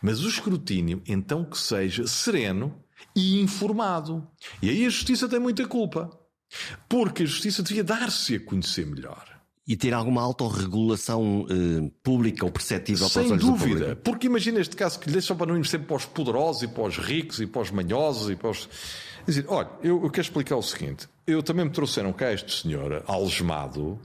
[0.00, 2.74] Mas o escrutínio, então que seja sereno
[3.14, 4.26] e informado.
[4.62, 6.10] E aí a justiça tem muita culpa.
[6.88, 9.24] Porque a justiça devia dar-se a conhecer melhor.
[9.66, 13.96] E ter alguma autorregulação eh, pública ou perceptível Sem para olhos dúvida.
[13.96, 16.68] Porque imagina este caso que lhe deixam para não ir sempre para os poderosos e
[16.68, 18.68] para os ricos e para os manhosos e para os.
[19.26, 21.08] Dizer, olha, eu, eu quero explicar o seguinte.
[21.26, 23.98] Eu também me trouxeram cá este senhor algemado.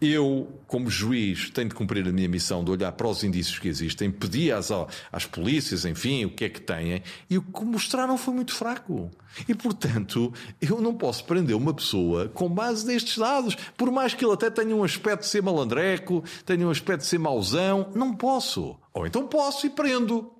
[0.00, 3.68] Eu, como juiz, tenho de cumprir a minha missão de olhar para os indícios que
[3.68, 4.70] existem, pedir às,
[5.10, 9.10] às polícias, enfim, o que é que têm, e o que mostraram foi muito fraco.
[9.48, 14.24] E, portanto, eu não posso prender uma pessoa com base nestes dados, por mais que
[14.24, 18.14] ele até tenha um aspecto de ser malandreco, tenha um aspecto de ser mauzão, não
[18.14, 18.76] posso.
[18.92, 20.35] Ou então posso e prendo.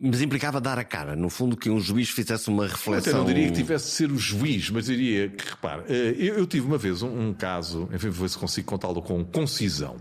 [0.00, 3.18] Mas implicava dar a cara, no fundo, que um juiz fizesse uma Eu até reflexão.
[3.18, 6.46] não diria que tivesse de ser o juiz, mas diria que, repare, eh, eu, eu
[6.46, 9.96] tive uma vez um, um caso, enfim, vou ver se consigo contá-lo com concisão.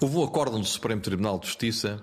[0.00, 2.00] Houve um acórdão do Supremo Tribunal de Justiça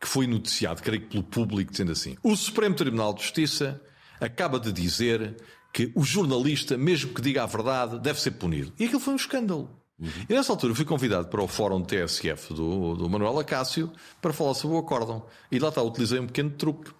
[0.00, 3.80] que foi noticiado, creio que pelo público, dizendo assim: o Supremo Tribunal de Justiça
[4.20, 5.36] acaba de dizer
[5.72, 8.72] que o jornalista, mesmo que diga a verdade, deve ser punido.
[8.78, 9.70] E aquilo foi um escândalo.
[10.00, 13.90] E nessa altura fui convidado para o fórum TSF do, do Manuel Acácio
[14.22, 15.26] para falar sobre o acórdão.
[15.50, 16.92] E lá está, utilizei um pequeno truque.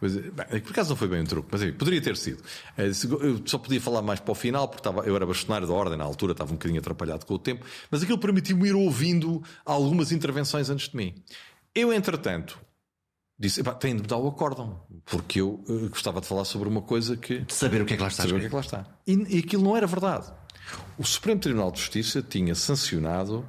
[0.00, 2.42] Mas, bem, por acaso não foi bem um truque, mas enfim, poderia ter sido.
[2.78, 2.90] Eh,
[3.20, 5.98] Eu só podia falar mais para o final, porque estava, eu era bastonário da ordem
[5.98, 10.12] na altura, estava um bocadinho atrapalhado com o tempo, mas aquilo permitiu-me ir ouvindo algumas
[10.12, 11.12] intervenções antes de mim.
[11.74, 12.56] Eu, entretanto,
[13.36, 16.82] disse: "Epá, tenho de mudar o acórdão, porque eu eh, gostava de falar sobre uma
[16.82, 18.54] coisa que De saber o que é que lá está saber o que é que
[18.54, 18.86] lá está.
[19.06, 20.32] E, e aquilo não era verdade.
[20.98, 23.48] O Supremo Tribunal de Justiça tinha sancionado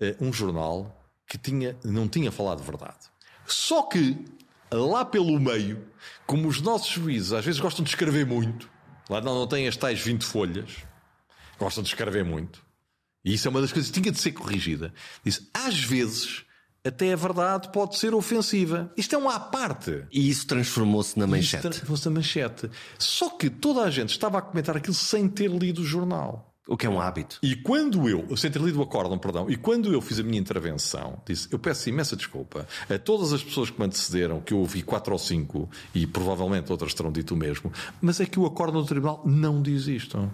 [0.00, 0.94] eh, um jornal
[1.26, 3.10] que tinha, não tinha falado verdade.
[3.46, 4.24] Só que,
[4.70, 5.86] lá pelo meio,
[6.26, 8.68] como os nossos juízes às vezes gostam de escrever muito,
[9.08, 10.76] lá não, não têm as tais 20 folhas,
[11.58, 12.62] gostam de escrever muito,
[13.24, 14.92] e isso é uma das coisas que tinha de ser corrigida.
[15.24, 16.44] Disse, às vezes,
[16.84, 18.92] até a verdade pode ser ofensiva.
[18.96, 20.04] Isto é um à parte.
[20.10, 21.68] E isso transformou-se na manchete.
[21.68, 22.70] Isto fosse a manchete.
[22.98, 26.51] Só que toda a gente estava a comentar aquilo sem ter lido o jornal.
[26.68, 27.40] O que é um hábito.
[27.42, 30.38] E quando eu, sem ter lido o acórdão, perdão, e quando eu fiz a minha
[30.38, 34.58] intervenção, disse, eu peço imensa desculpa a todas as pessoas que me antecederam, que eu
[34.58, 38.46] ouvi quatro ou cinco, e provavelmente outras terão dito o mesmo, mas é que o
[38.46, 40.30] acórdão do tribunal não diz isto.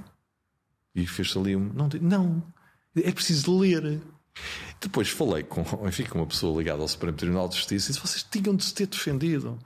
[0.94, 2.42] E fez-se ali um, não, não,
[2.94, 3.98] é preciso ler.
[4.80, 8.06] Depois falei com, enfim, com uma pessoa ligada ao Supremo Tribunal de Justiça e disse,
[8.06, 9.58] vocês tinham de se ter defendido.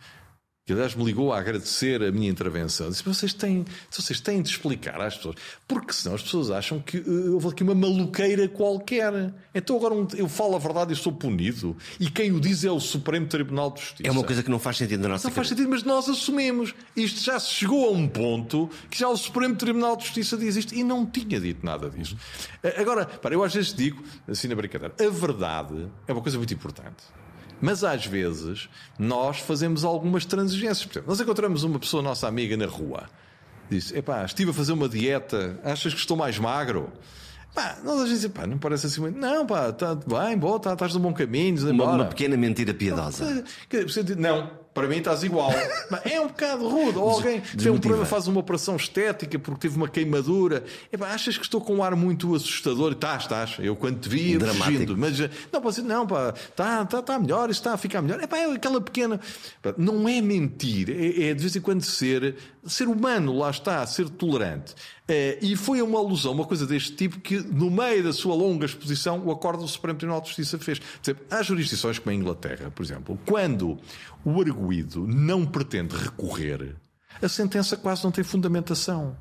[0.64, 2.88] Que aliás me ligou a agradecer a minha intervenção.
[2.88, 5.34] Disse: vocês têm, vocês têm de explicar às pessoas,
[5.66, 9.34] porque senão as pessoas acham que eh, houve aqui uma maluqueira qualquer.
[9.52, 11.76] Então agora um- eu falo a verdade e sou punido.
[11.98, 14.08] E quem o diz é o Supremo Tribunal de Justiça.
[14.08, 15.56] É uma coisa que não faz sentido na nossa Não faz cabeça.
[15.62, 16.72] sentido, mas nós assumimos.
[16.94, 20.54] Isto já se chegou a um ponto que já o Supremo Tribunal de Justiça diz
[20.54, 22.16] isto e não tinha dito nada disto.
[22.62, 26.38] Eh, Agora, para, eu às vezes digo, assim na brincadeira, a verdade é uma coisa
[26.38, 27.02] muito importante.
[27.62, 30.84] Mas às vezes nós fazemos algumas transigências.
[30.84, 33.04] Por exemplo, nós encontramos uma pessoa nossa amiga na rua.
[33.70, 36.92] Diz: Epá, estive a fazer uma dieta, achas que estou mais magro?
[37.54, 39.16] Pá, nós às vezes, pá, não parece assim muito.
[39.16, 43.44] Não, pá, está bem, boa, tá, estás no bom caminho, Uma, uma pequena mentira piedosa.
[43.70, 45.50] Diz, Não, para mim estás igual.
[45.90, 46.98] Mas é um bocado rude.
[46.98, 50.64] Ou alguém tem um problema, faz uma operação estética porque teve uma queimadura.
[50.92, 52.92] Epá, achas que estou com um ar muito assustador?
[52.92, 53.56] Estás, estás.
[53.58, 54.96] Eu quando te vi, fugindo.
[54.96, 58.22] Mas eh, não, pode ser, não, pá, está tá, tá melhor, está a ficar melhor.
[58.22, 59.20] Epá, é aquela pequena.
[59.60, 63.86] Pá, Não é mentir, é, é de vez em quando ser, ser humano, lá está,
[63.86, 64.74] ser tolerante.
[65.08, 68.66] Eh, e foi uma alusão, uma coisa deste tipo, que no meio da sua longa
[68.66, 70.80] exposição, o Acordo do Supremo Tribunal de Justiça fez.
[71.02, 73.78] Exemplo, há jurisdições como a Inglaterra, por exemplo, quando
[74.24, 76.76] o arguído não pretende recorrer,
[77.20, 79.16] a sentença quase não tem fundamentação.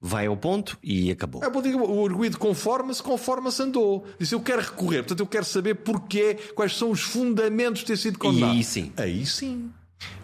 [0.00, 1.42] Vai ao ponto e acabou.
[1.42, 4.06] É, bom, digo, o arguído conforma-se, conforma-se andou.
[4.18, 7.96] Disse, eu quero recorrer, portanto eu quero saber porquê, quais são os fundamentos de ter
[7.96, 8.52] sido condenado.
[8.52, 8.92] aí sim.
[8.98, 9.72] Aí sim.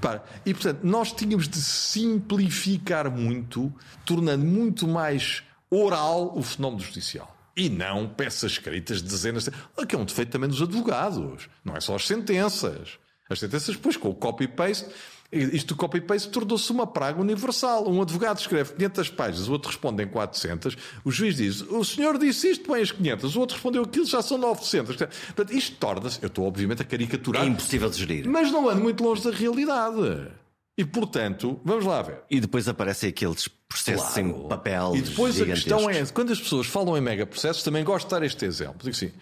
[0.01, 3.73] Para, e portanto, nós tínhamos de simplificar muito,
[4.05, 7.37] tornando muito mais oral o fenómeno judicial.
[7.57, 9.87] E não peças escritas de dezenas de...
[9.87, 11.49] Que é um defeito também dos advogados.
[11.65, 12.99] Não é só as sentenças.
[13.29, 14.87] As sentenças, depois, com o copy-paste,
[15.33, 17.89] isto do copy-paste tornou-se uma praga universal.
[17.89, 20.77] Um advogado escreve 500 páginas, o outro responde em 400.
[21.05, 24.23] O juiz diz, o senhor disse isto bem as 500, o outro respondeu aquilo, já
[24.23, 24.97] são 900.
[24.97, 26.19] Portanto, isto torna-se...
[26.21, 27.45] Eu estou, obviamente, a caricaturar...
[27.45, 28.29] É impossível de gerir.
[28.29, 30.31] Mas não ando muito longe da realidade.
[30.77, 32.23] E portanto, vamos lá ver.
[32.31, 34.21] E depois aparecem aqueles processos claro.
[34.21, 34.97] em papel.
[34.97, 38.13] E depois a questão é: quando as pessoas falam em mega processos, também gosto de
[38.13, 38.79] dar este exemplo.
[38.79, 39.13] Digo assim: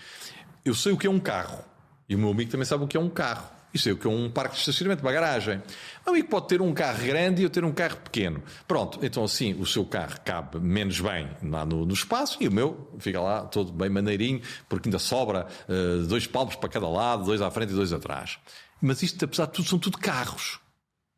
[0.65, 1.65] eu sei o que é um carro.
[2.09, 3.58] E o meu amigo também sabe o que é um carro.
[3.73, 5.63] E sei o que é um parque de estacionamento, uma garagem.
[6.07, 8.43] O amigo pode ter um carro grande e eu ter um carro pequeno.
[8.67, 12.53] Pronto, então assim o seu carro cabe menos bem lá no, no espaço e o
[12.53, 17.25] meu fica lá todo bem maneirinho, porque ainda sobra uh, dois palmos para cada lado,
[17.25, 18.39] dois à frente e dois atrás.
[18.81, 20.61] Mas isto, apesar de tudo, são tudo carros.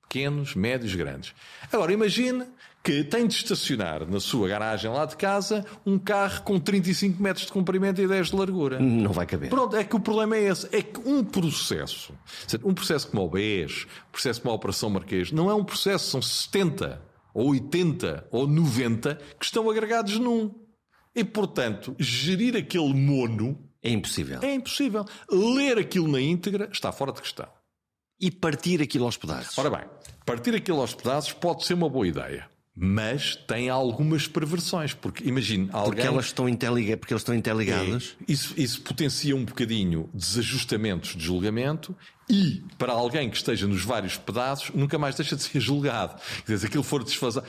[0.03, 1.33] Pequenos, médios, grandes.
[1.71, 2.45] Agora, imagine
[2.83, 7.47] que tem de estacionar na sua garagem lá de casa um carro com 35 metros
[7.47, 8.81] de comprimento e 10 de largura.
[8.81, 9.51] Não vai caber.
[9.51, 10.69] Pronto, é que o problema é esse.
[10.75, 12.15] É que um processo,
[12.65, 16.11] um processo como o BES, um processo como a Operação Marquês, não é um processo,
[16.11, 17.03] são 70,
[17.35, 20.51] ou 80, ou 90 que estão agregados num.
[21.15, 23.59] E, portanto, gerir aquele mono.
[23.83, 24.41] É impossível.
[24.43, 25.05] É impossível.
[25.31, 27.49] Ler aquilo na íntegra está fora de questão.
[28.19, 29.57] E partir aquilo aos pedaços.
[29.59, 29.85] Ora bem,
[30.25, 32.49] partir aquilo aos pedaços pode ser uma boa ideia
[32.83, 35.97] mas tem algumas perversões, porque imagine alguém...
[35.97, 38.17] Porque elas estão interligadas, porque eles estão interligados.
[38.27, 41.95] É, isso, isso potencia um bocadinho desajustamentos de julgamento
[42.27, 46.15] e, para alguém que esteja nos vários pedaços, nunca mais deixa de ser julgado.
[46.39, 47.47] Quer dizer, se aquilo for desfasado...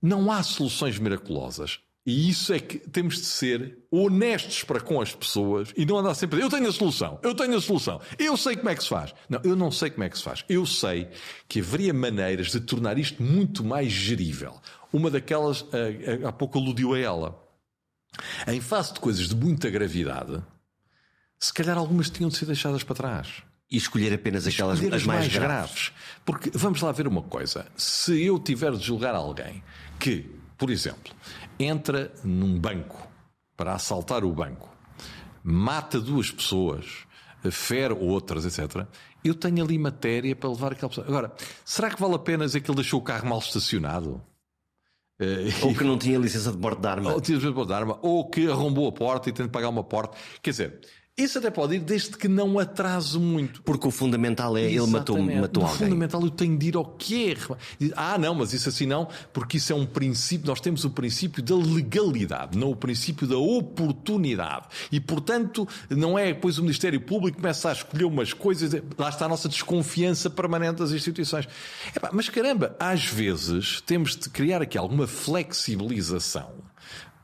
[0.00, 1.80] Não há soluções miraculosas.
[2.06, 6.14] E isso é que temos de ser honestos para com as pessoas e não andar
[6.14, 6.40] sempre.
[6.40, 9.14] Eu tenho a solução, eu tenho a solução, eu sei como é que se faz.
[9.28, 10.44] Não, eu não sei como é que se faz.
[10.48, 11.08] Eu sei
[11.46, 14.58] que haveria maneiras de tornar isto muito mais gerível.
[14.92, 17.46] Uma daquelas, eh, eh, há pouco aludiu a ela.
[18.48, 20.42] Em face de coisas de muita gravidade,
[21.38, 23.42] se calhar algumas tinham de ser deixadas para trás.
[23.70, 25.92] E escolher apenas aquelas escolher as mais, mais graves.
[25.92, 25.92] graves.
[26.24, 29.62] Porque vamos lá ver uma coisa: se eu tiver de julgar alguém
[29.98, 30.28] que,
[30.58, 31.14] por exemplo,
[31.64, 33.06] entra num banco
[33.56, 34.68] para assaltar o banco,
[35.42, 37.06] mata duas pessoas,
[37.50, 38.86] fere outras, etc.
[39.22, 41.06] Eu tenho ali matéria para levar aquela pessoa.
[41.06, 41.32] Agora,
[41.64, 44.22] será que vale a pena dizer que ele deixou o carro mal estacionado?
[45.62, 47.12] Ou que não tinha licença de porte de arma.
[47.12, 47.98] Ou, tinha licença de porte de arma.
[48.00, 50.16] ou que arrombou a porta e tem de pagar uma porta.
[50.42, 50.80] Quer dizer,
[51.24, 53.62] isso até pode ir desde que não atrase muito.
[53.62, 55.76] Porque o fundamental é ele matou, matou alguém.
[55.76, 57.36] O fundamental eu tenho de ir ao que é.
[57.96, 60.46] Ah, não, mas isso assim não, porque isso é um princípio.
[60.46, 64.66] Nós temos o princípio da legalidade, não o princípio da oportunidade.
[64.90, 68.72] E, portanto, não é depois o Ministério Público começa a escolher umas coisas.
[68.98, 71.48] Lá está a nossa desconfiança permanente das instituições.
[71.94, 76.69] Epá, mas caramba, às vezes temos de criar aqui alguma flexibilização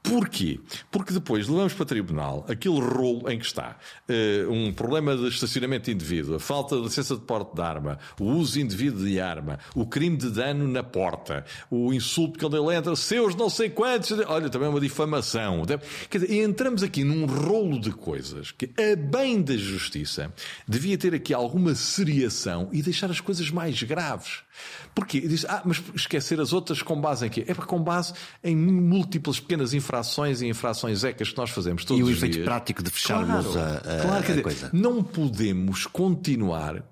[0.09, 0.61] Porquê?
[0.89, 3.77] Porque depois levamos para tribunal aquele rolo em que está
[4.09, 8.25] uh, um problema de estacionamento indevido, a falta de licença de porte de arma, o
[8.25, 12.95] uso indevido de arma, o crime de dano na porta, o insulto que ele entra,
[12.95, 15.65] seus não sei quantos, olha, também é uma difamação.
[16.09, 20.33] Quer dizer, entramos aqui num rolo de coisas que, a bem da justiça,
[20.69, 24.46] devia ter aqui alguma seriação e deixar as coisas mais graves.
[24.95, 25.21] Porquê?
[25.21, 27.45] Diz, ah, mas esquecer as outras com base em quê?
[27.47, 32.09] É com base em múltiplas pequenas infrações e infrações ecas que nós fazemos todos os
[32.09, 32.21] dias.
[32.21, 34.71] E o efeito prático de fecharmos claro, a, a, claro, a dizer, coisa.
[34.73, 36.83] Não podemos continuar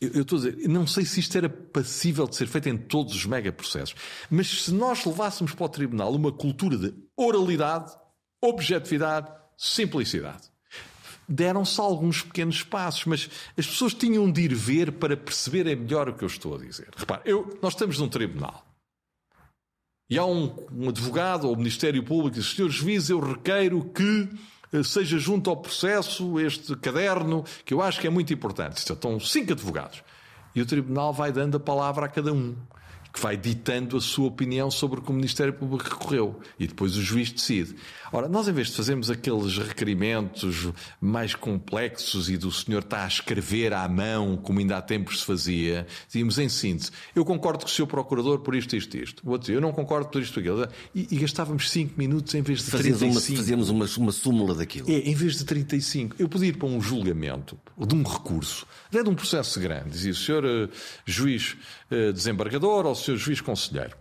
[0.00, 2.76] eu, eu, estou a dizer, não sei se isto era passível de ser feito em
[2.76, 3.94] todos os megaprocessos,
[4.30, 7.92] mas se nós levássemos para o tribunal uma cultura de oralidade,
[8.42, 10.49] objetividade, simplicidade
[11.30, 16.14] deram-se alguns pequenos passos, mas as pessoas tinham de ir ver para perceberem melhor o
[16.14, 16.88] que eu estou a dizer.
[16.96, 18.66] Repare, eu, nós estamos num tribunal.
[20.08, 23.84] E há um, um advogado ou o Ministério Público e diz, senhor juiz, eu requeiro
[23.84, 24.28] que
[24.72, 28.78] eh, seja junto ao processo este caderno, que eu acho que é muito importante.
[28.78, 30.02] Estão cinco advogados.
[30.52, 32.56] E o tribunal vai dando a palavra a cada um
[33.12, 36.96] que vai ditando a sua opinião sobre o que o Ministério Público recorreu e depois
[36.96, 37.74] o juiz decide.
[38.12, 40.68] Ora, nós em vez de fazermos aqueles requerimentos
[41.00, 45.26] mais complexos e do senhor está a escrever à mão, como ainda há tempos se
[45.26, 49.22] fazia, dizíamos em síntese, eu concordo com o senhor procurador por isto, isto, isto.
[49.24, 50.66] O outro eu não concordo por isto, aquilo.
[50.94, 53.32] E, e gastávamos 5 minutos em vez de Fazíamos 35.
[53.32, 54.90] Uma, fazíamos uma, uma súmula daquilo.
[54.90, 56.16] É, em vez de 35.
[56.18, 59.90] Eu podia ir para um julgamento, de um recurso, de um processo grande.
[59.90, 60.68] Dizia o senhor uh,
[61.06, 61.56] juiz
[61.90, 63.96] uh, desembargador ou senhor juiz conselheiro.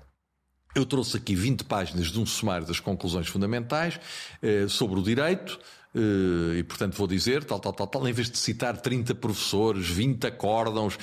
[0.75, 3.99] Eu trouxe aqui 20 páginas de um sumário das conclusões fundamentais
[4.41, 5.59] eh, sobre o direito,
[5.95, 9.87] eh, e portanto vou dizer tal, tal, tal, tal, em vez de citar 30 professores,
[9.87, 10.97] 20 acórdãos,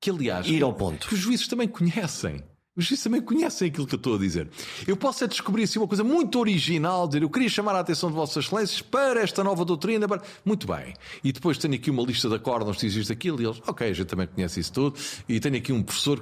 [0.00, 0.46] que aliás.
[0.48, 1.06] Ir ao ponto.
[1.06, 2.42] Que os juízes também conhecem.
[2.74, 4.48] Os juízes também conhecem aquilo que eu estou a dizer.
[4.86, 8.08] Eu posso é descobrir assim uma coisa muito original, dizer eu queria chamar a atenção
[8.08, 10.08] de Vossas Excelências para esta nova doutrina.
[10.08, 10.22] Para...
[10.42, 10.94] Muito bem.
[11.22, 13.92] E depois tenho aqui uma lista de acordos que existe aquilo e eles, ok, a
[13.92, 14.98] gente também conhece isso tudo.
[15.28, 16.18] E tenho aqui um professor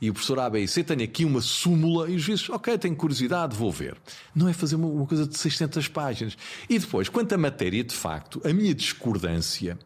[0.00, 2.76] e o professor A, B e C, tenho aqui uma súmula e os juízes, ok,
[2.78, 3.96] tenho curiosidade, vou ver.
[4.34, 6.36] Não é fazer uma, uma coisa de 600 páginas.
[6.68, 9.78] E depois, quanto à matéria, de facto, a minha discordância,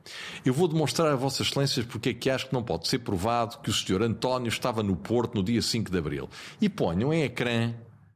[0.47, 3.59] eu vou demonstrar a Vossas Excelências porque é que acho que não pode ser provado
[3.59, 6.29] que o senhor António estava no Porto no dia 5 de Abril.
[6.61, 7.75] E ponham em ecrã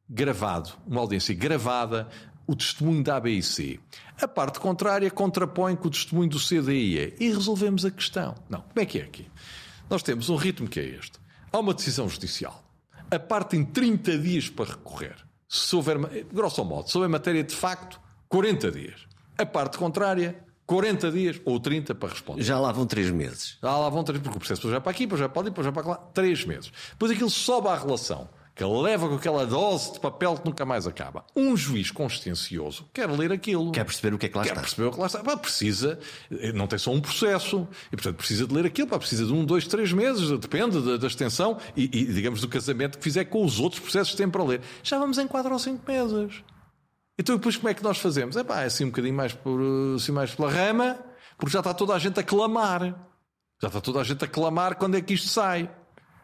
[0.08, 2.08] gravado, uma audiência gravada,
[2.46, 3.80] o testemunho da ABIC.
[4.20, 8.34] A parte contrária contrapõe com o testemunho do CDIE e resolvemos a questão.
[8.48, 9.26] Não, como é que é aqui?
[9.88, 11.18] Nós temos um ritmo que é este.
[11.52, 12.62] Há uma decisão judicial.
[13.10, 15.16] A parte tem 30 dias para recorrer.
[15.48, 15.98] Se houver,
[16.32, 19.06] grosso modo, se houver matéria de facto, 40 dias.
[19.38, 22.42] A parte contrária, 40 dias ou 30 para responder.
[22.42, 23.58] Já lá vão 3 meses.
[23.62, 25.64] Já lá vão 3, porque o processo já para aqui, depois já para ali, depois
[25.64, 26.72] já para lá, 3 meses.
[26.90, 30.86] Depois aquilo sobe à relação, que leva com aquela dose de papel que nunca mais
[30.86, 31.24] acaba.
[31.34, 33.72] Um juiz consciencioso quer ler aquilo.
[33.72, 34.60] Quer perceber o que é que lá quer está.
[34.60, 35.24] Quer perceber o que lá está.
[35.24, 35.98] Pá, precisa,
[36.54, 39.44] não tem só um processo, e portanto precisa de ler aquilo, pá, precisa de um,
[39.44, 43.44] dois, três meses, depende da, da extensão e, e, digamos, do casamento que fizer com
[43.44, 44.60] os outros processos que tem para ler.
[44.82, 46.42] Já vamos em 4 ou 5 meses.
[47.18, 48.36] Então depois como é que nós fazemos?
[48.36, 49.60] É pá, assim um bocadinho mais, por,
[49.96, 50.98] assim mais pela rama,
[51.38, 52.82] porque já está toda a gente a clamar.
[53.60, 55.70] Já está toda a gente a clamar quando é que isto sai.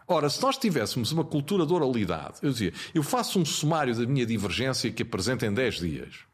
[0.06, 4.04] Ora, se nós tivéssemos uma cultura de oralidade, eu dizia, eu faço um sumário da
[4.04, 6.30] minha divergência que apresento em 10 dias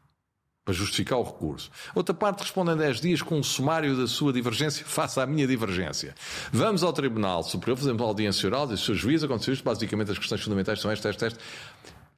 [0.65, 1.71] para justificar o recurso.
[1.95, 5.47] Outra parte responde em 10 dias com um sumário da sua divergência face à minha
[5.47, 6.13] divergência.
[6.51, 10.11] Vamos ao Tribunal Superior, fazemos uma audiência oral, diz o seu juiz, aconteceu isto, basicamente
[10.11, 11.45] as questões fundamentais são estas, estas, estas.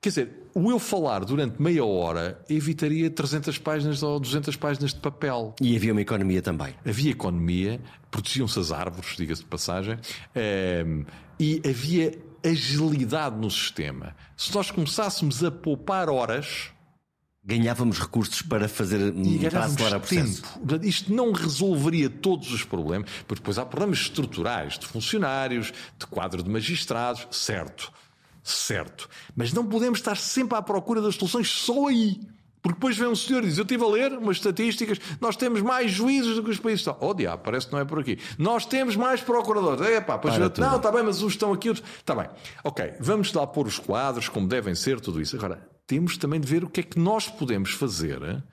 [0.01, 4.99] Quer dizer, o eu falar durante meia hora evitaria 300 páginas ou 200 páginas de
[4.99, 5.53] papel.
[5.61, 6.73] E havia uma economia também.
[6.87, 9.97] Havia economia, protegiam-se as árvores, diga-se de passagem,
[10.33, 11.03] ehm,
[11.37, 14.15] e havia agilidade no sistema.
[14.37, 16.71] Se nós começássemos a poupar horas.
[17.41, 18.99] Ganhávamos recursos para fazer
[19.49, 20.43] para acelerar o processo.
[20.43, 20.85] Tempo.
[20.85, 26.43] Isto não resolveria todos os problemas, porque depois há problemas estruturais de funcionários, de quadro
[26.43, 27.91] de magistrados, certo
[28.51, 29.09] certo.
[29.35, 32.19] Mas não podemos estar sempre à procura das soluções só aí.
[32.61, 35.61] Porque depois vem um senhor e diz: Eu estive a ler umas estatísticas, nós temos
[35.61, 36.97] mais juízes do que os países estão.
[36.99, 38.19] Oh, diabo, parece que não é por aqui.
[38.37, 39.81] Nós temos mais procuradores.
[39.87, 41.87] É pá, pois eu, não, está bem, mas uns estão aqui, outros.
[41.97, 42.27] Está bem.
[42.63, 45.37] Ok, vamos lá pôr os quadros como devem ser, tudo isso.
[45.37, 48.43] Agora, temos também de ver o que é que nós podemos fazer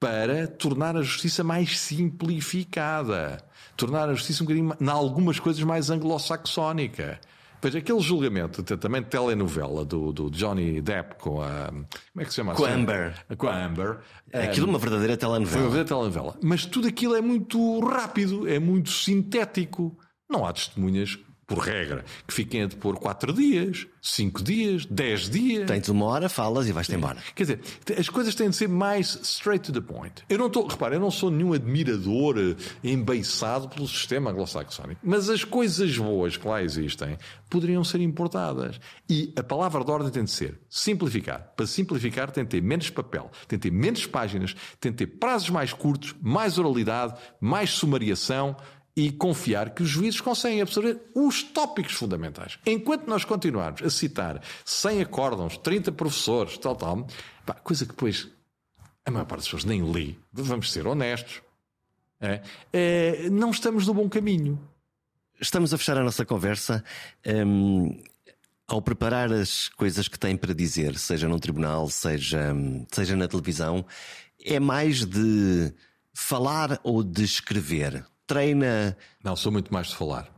[0.00, 3.44] para tornar a justiça mais simplificada.
[3.76, 7.20] Tornar a justiça um bocadinho, em algumas coisas, mais anglo-saxónica.
[7.62, 11.68] Veja, aquele julgamento também de telenovela do, do Johnny Depp com a.
[11.68, 11.86] Como
[12.18, 12.54] é que se chama?
[12.54, 13.14] Com a Amber.
[13.38, 13.98] Com a Amber.
[14.32, 15.50] Aquilo é uma verdadeira telenovela.
[15.50, 16.36] Foi uma verdadeira telenovela.
[16.42, 19.96] Mas tudo aquilo é muito rápido, é muito sintético.
[20.28, 21.16] Não há testemunhas
[21.46, 25.66] por regra, que fiquem a depor 4 dias, 5 dias, 10 dias.
[25.66, 27.18] Tens uma hora, falas e vais-te embora.
[27.34, 27.60] Quer dizer,
[27.98, 30.22] as coisas têm de ser mais straight to the point.
[30.28, 35.28] Eu não estou, repara, eu não sou nenhum admirador eh, embeiçado pelo sistema anglo-saxónico, mas
[35.28, 37.18] as coisas boas que lá existem
[37.50, 38.80] poderiam ser importadas.
[39.08, 41.52] E a palavra de ordem tem de ser simplificar.
[41.54, 45.06] Para simplificar tem de ter menos papel, tem de ter menos páginas, tem de ter
[45.06, 48.56] prazos mais curtos, mais oralidade, mais sumariação
[48.94, 52.58] e confiar que os juízes conseguem absorver os tópicos fundamentais.
[52.66, 57.06] Enquanto nós continuarmos a citar 100 acórdãos, 30 professores, tal, tal,
[57.46, 58.28] pá, coisa que depois
[59.04, 61.42] a maior parte das pessoas nem lê, vamos ser honestos,
[62.20, 62.40] é,
[62.72, 64.60] é, não estamos no bom caminho.
[65.40, 66.84] Estamos a fechar a nossa conversa.
[67.26, 68.00] Hum,
[68.68, 72.54] ao preparar as coisas que tem para dizer, seja num tribunal, seja,
[72.92, 73.84] seja na televisão,
[74.42, 75.74] é mais de
[76.14, 78.06] falar ou de escrever?
[78.26, 78.96] Treina.
[79.22, 80.30] Não, sou muito mais de falar.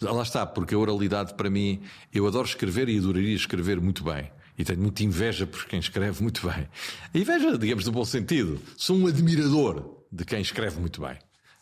[0.00, 1.80] Lá está, porque a oralidade para mim,
[2.12, 4.30] eu adoro escrever e adoraria escrever muito bem.
[4.58, 6.68] E tenho muita inveja por quem escreve muito bem.
[7.14, 8.60] A inveja, digamos, no bom sentido.
[8.76, 11.18] Sou um admirador de quem escreve muito bem.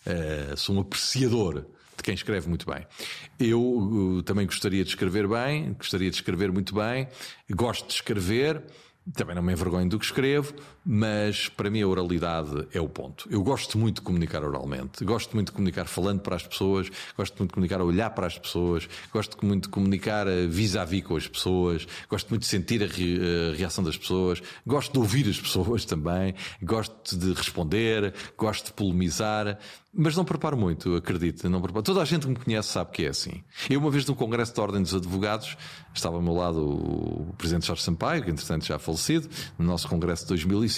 [0.07, 2.87] Uh, sou um apreciador de quem escreve muito bem.
[3.39, 7.09] Eu uh, também gostaria de escrever bem, gostaria de escrever muito bem,
[7.51, 8.63] gosto de escrever.
[9.13, 10.55] Também não me envergonho do que escrevo,
[10.85, 13.27] mas para mim a oralidade é o ponto.
[13.31, 17.37] Eu gosto muito de comunicar oralmente, gosto muito de comunicar falando para as pessoas, gosto
[17.39, 21.17] muito de comunicar a olhar para as pessoas, gosto muito de comunicar vis-à-vis -vis com
[21.17, 23.19] as pessoas, gosto muito de sentir a, re
[23.53, 28.73] a reação das pessoas, gosto de ouvir as pessoas também, gosto de responder, gosto de
[28.73, 29.59] polemizar
[29.97, 31.49] Mas não preparo muito, acredito.
[31.49, 31.85] Não preparo.
[31.85, 33.45] Toda a gente que me conhece sabe que é assim.
[33.71, 35.57] Eu, uma vez no Congresso da Ordem dos Advogados,
[35.95, 40.23] estava ao meu lado o Presidente Jorge Sampaio, que entretanto já falecido, no nosso Congresso
[40.23, 40.74] de 2005,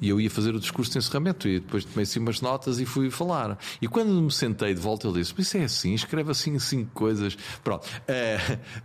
[0.00, 1.48] e eu ia fazer o discurso de encerramento.
[1.48, 3.58] E depois tomei assim umas notas e fui falar.
[3.80, 7.36] E quando me sentei de volta, ele disse: isso é assim, escreve assim cinco coisas.
[7.62, 7.88] Pronto.
[8.08, 8.38] É,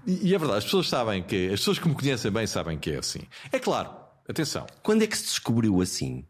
[0.06, 2.92] e é verdade, as pessoas sabem que, as pessoas que me conhecem bem sabem que
[2.92, 3.22] é assim.
[3.52, 3.90] É claro,
[4.28, 4.66] atenção.
[4.84, 6.26] Quando é que se descobriu assim?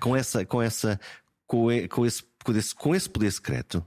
[0.00, 1.00] com essa, com essa,
[1.46, 3.84] com, esse, com, esse, com esse poder secreto?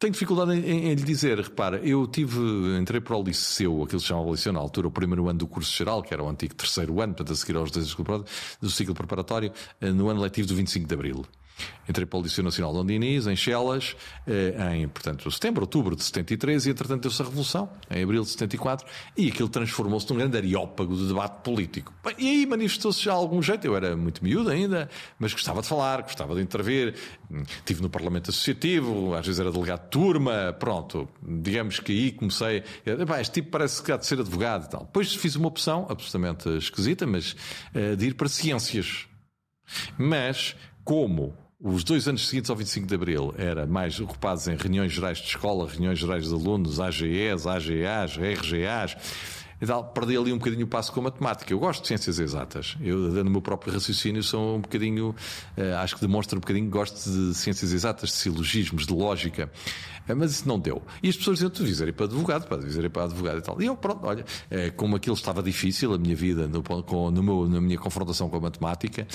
[0.00, 2.40] Tenho dificuldade em, em, lhe dizer, repara, eu tive,
[2.80, 5.46] entrei para o liceu, aquilo que se chamava liceu na altura, o primeiro ano do
[5.46, 7.94] curso geral, que era o antigo terceiro ano, portanto a seguir aos dois
[8.62, 11.26] do ciclo preparatório, eh, no ano letivo do 25 de Abril.
[11.88, 13.96] Entrei para o Liceu Nacional de Diniz, em Chelas,
[14.26, 18.28] eh, em, portanto, setembro, outubro de 73, e entretanto deu-se a Revolução, em abril de
[18.28, 18.86] 74,
[19.16, 21.92] e aquilo transformou-se num grande areópago de debate político.
[22.18, 24.88] E aí manifestou-se já algum jeito, eu era muito miúdo ainda,
[25.18, 26.94] mas gostava de falar, gostava de intervir,
[27.58, 32.62] estive no Parlamento Associativo, às vezes era delegado de turma, pronto, digamos que aí comecei,
[33.20, 34.84] este tipo parece que há de ser advogado e tal.
[34.84, 37.36] Depois fiz uma opção, absolutamente esquisita, mas
[37.74, 39.06] eh, de ir para ciências.
[39.98, 44.92] Mas, como os dois anos seguintes ao 25 de Abril era mais ocupados em reuniões
[44.92, 48.96] gerais de escola, reuniões gerais de alunos, AGEs, AGAs, RGAs
[49.60, 51.52] e tal, perdi ali um bocadinho o passo com a matemática.
[51.52, 52.78] Eu gosto de ciências exatas.
[52.80, 56.72] Eu, no meu próprio raciocínio, sou um bocadinho, uh, acho que demonstra um bocadinho que
[56.72, 59.52] gosto de ciências exatas, de silogismos, de lógica.
[60.08, 60.82] Uh, mas isso não deu.
[61.02, 63.62] E as pessoas diziam, tu devias para advogado, para devias para advogado e tal.
[63.62, 67.22] E eu, pronto, olha, uh, como aquilo estava difícil, a minha vida, no, com, no
[67.22, 69.06] meu, na minha confrontação com a matemática,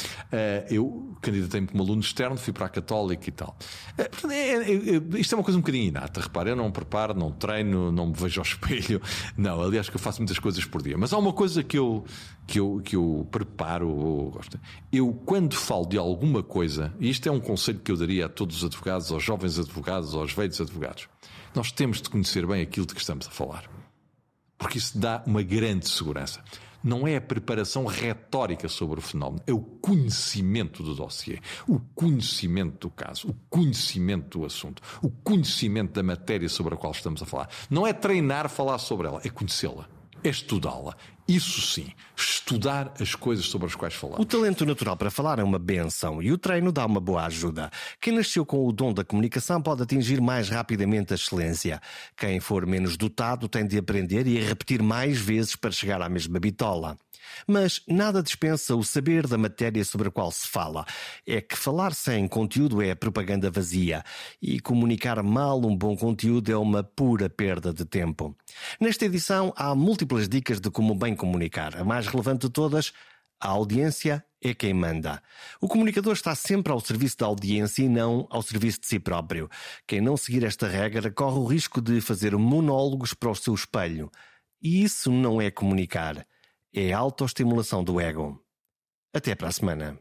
[0.69, 3.57] eu candidatei-me como aluno externo, fui para a Católica e tal.
[3.97, 7.31] É, é, é, isto é uma coisa um bocadinho inata, repara, eu não preparo, não
[7.31, 9.01] treino, não me vejo ao espelho.
[9.37, 12.05] Não, aliás, que eu faço muitas coisas por dia, mas há uma coisa que eu,
[12.45, 14.31] que eu, que eu preparo.
[14.91, 18.29] Eu, quando falo de alguma coisa, e isto é um conselho que eu daria a
[18.29, 21.07] todos os advogados, aos jovens advogados, aos velhos advogados,
[21.53, 23.69] nós temos de conhecer bem aquilo de que estamos a falar.
[24.57, 26.43] Porque isso dá uma grande segurança.
[26.83, 32.87] Não é a preparação retórica sobre o fenómeno, é o conhecimento do dossiê, o conhecimento
[32.87, 37.25] do caso, o conhecimento do assunto, o conhecimento da matéria sobre a qual estamos a
[37.25, 37.49] falar.
[37.71, 39.89] Não é treinar falar sobre ela, é conhecê-la
[40.27, 40.95] é estudá-la.
[41.27, 44.23] Isso sim, estudar as coisas sobre as quais falamos.
[44.23, 47.71] O talento natural para falar é uma benção e o treino dá uma boa ajuda.
[47.99, 51.81] Quem nasceu com o dom da comunicação pode atingir mais rapidamente a excelência.
[52.15, 56.39] Quem for menos dotado tem de aprender e repetir mais vezes para chegar à mesma
[56.39, 56.95] bitola.
[57.47, 60.85] Mas nada dispensa o saber da matéria sobre a qual se fala.
[61.25, 64.03] É que falar sem conteúdo é propaganda vazia
[64.41, 68.35] e comunicar mal um bom conteúdo é uma pura perda de tempo.
[68.79, 71.77] Nesta edição há múltiplas dicas de como bem comunicar.
[71.77, 72.93] A mais relevante de todas,
[73.39, 75.21] a audiência é quem manda.
[75.59, 79.49] O comunicador está sempre ao serviço da audiência e não ao serviço de si próprio.
[79.87, 84.11] Quem não seguir esta regra corre o risco de fazer monólogos para o seu espelho.
[84.61, 86.25] E isso não é comunicar
[86.75, 88.39] é a autoestimulação do ego.
[89.13, 89.97] Até para a semana.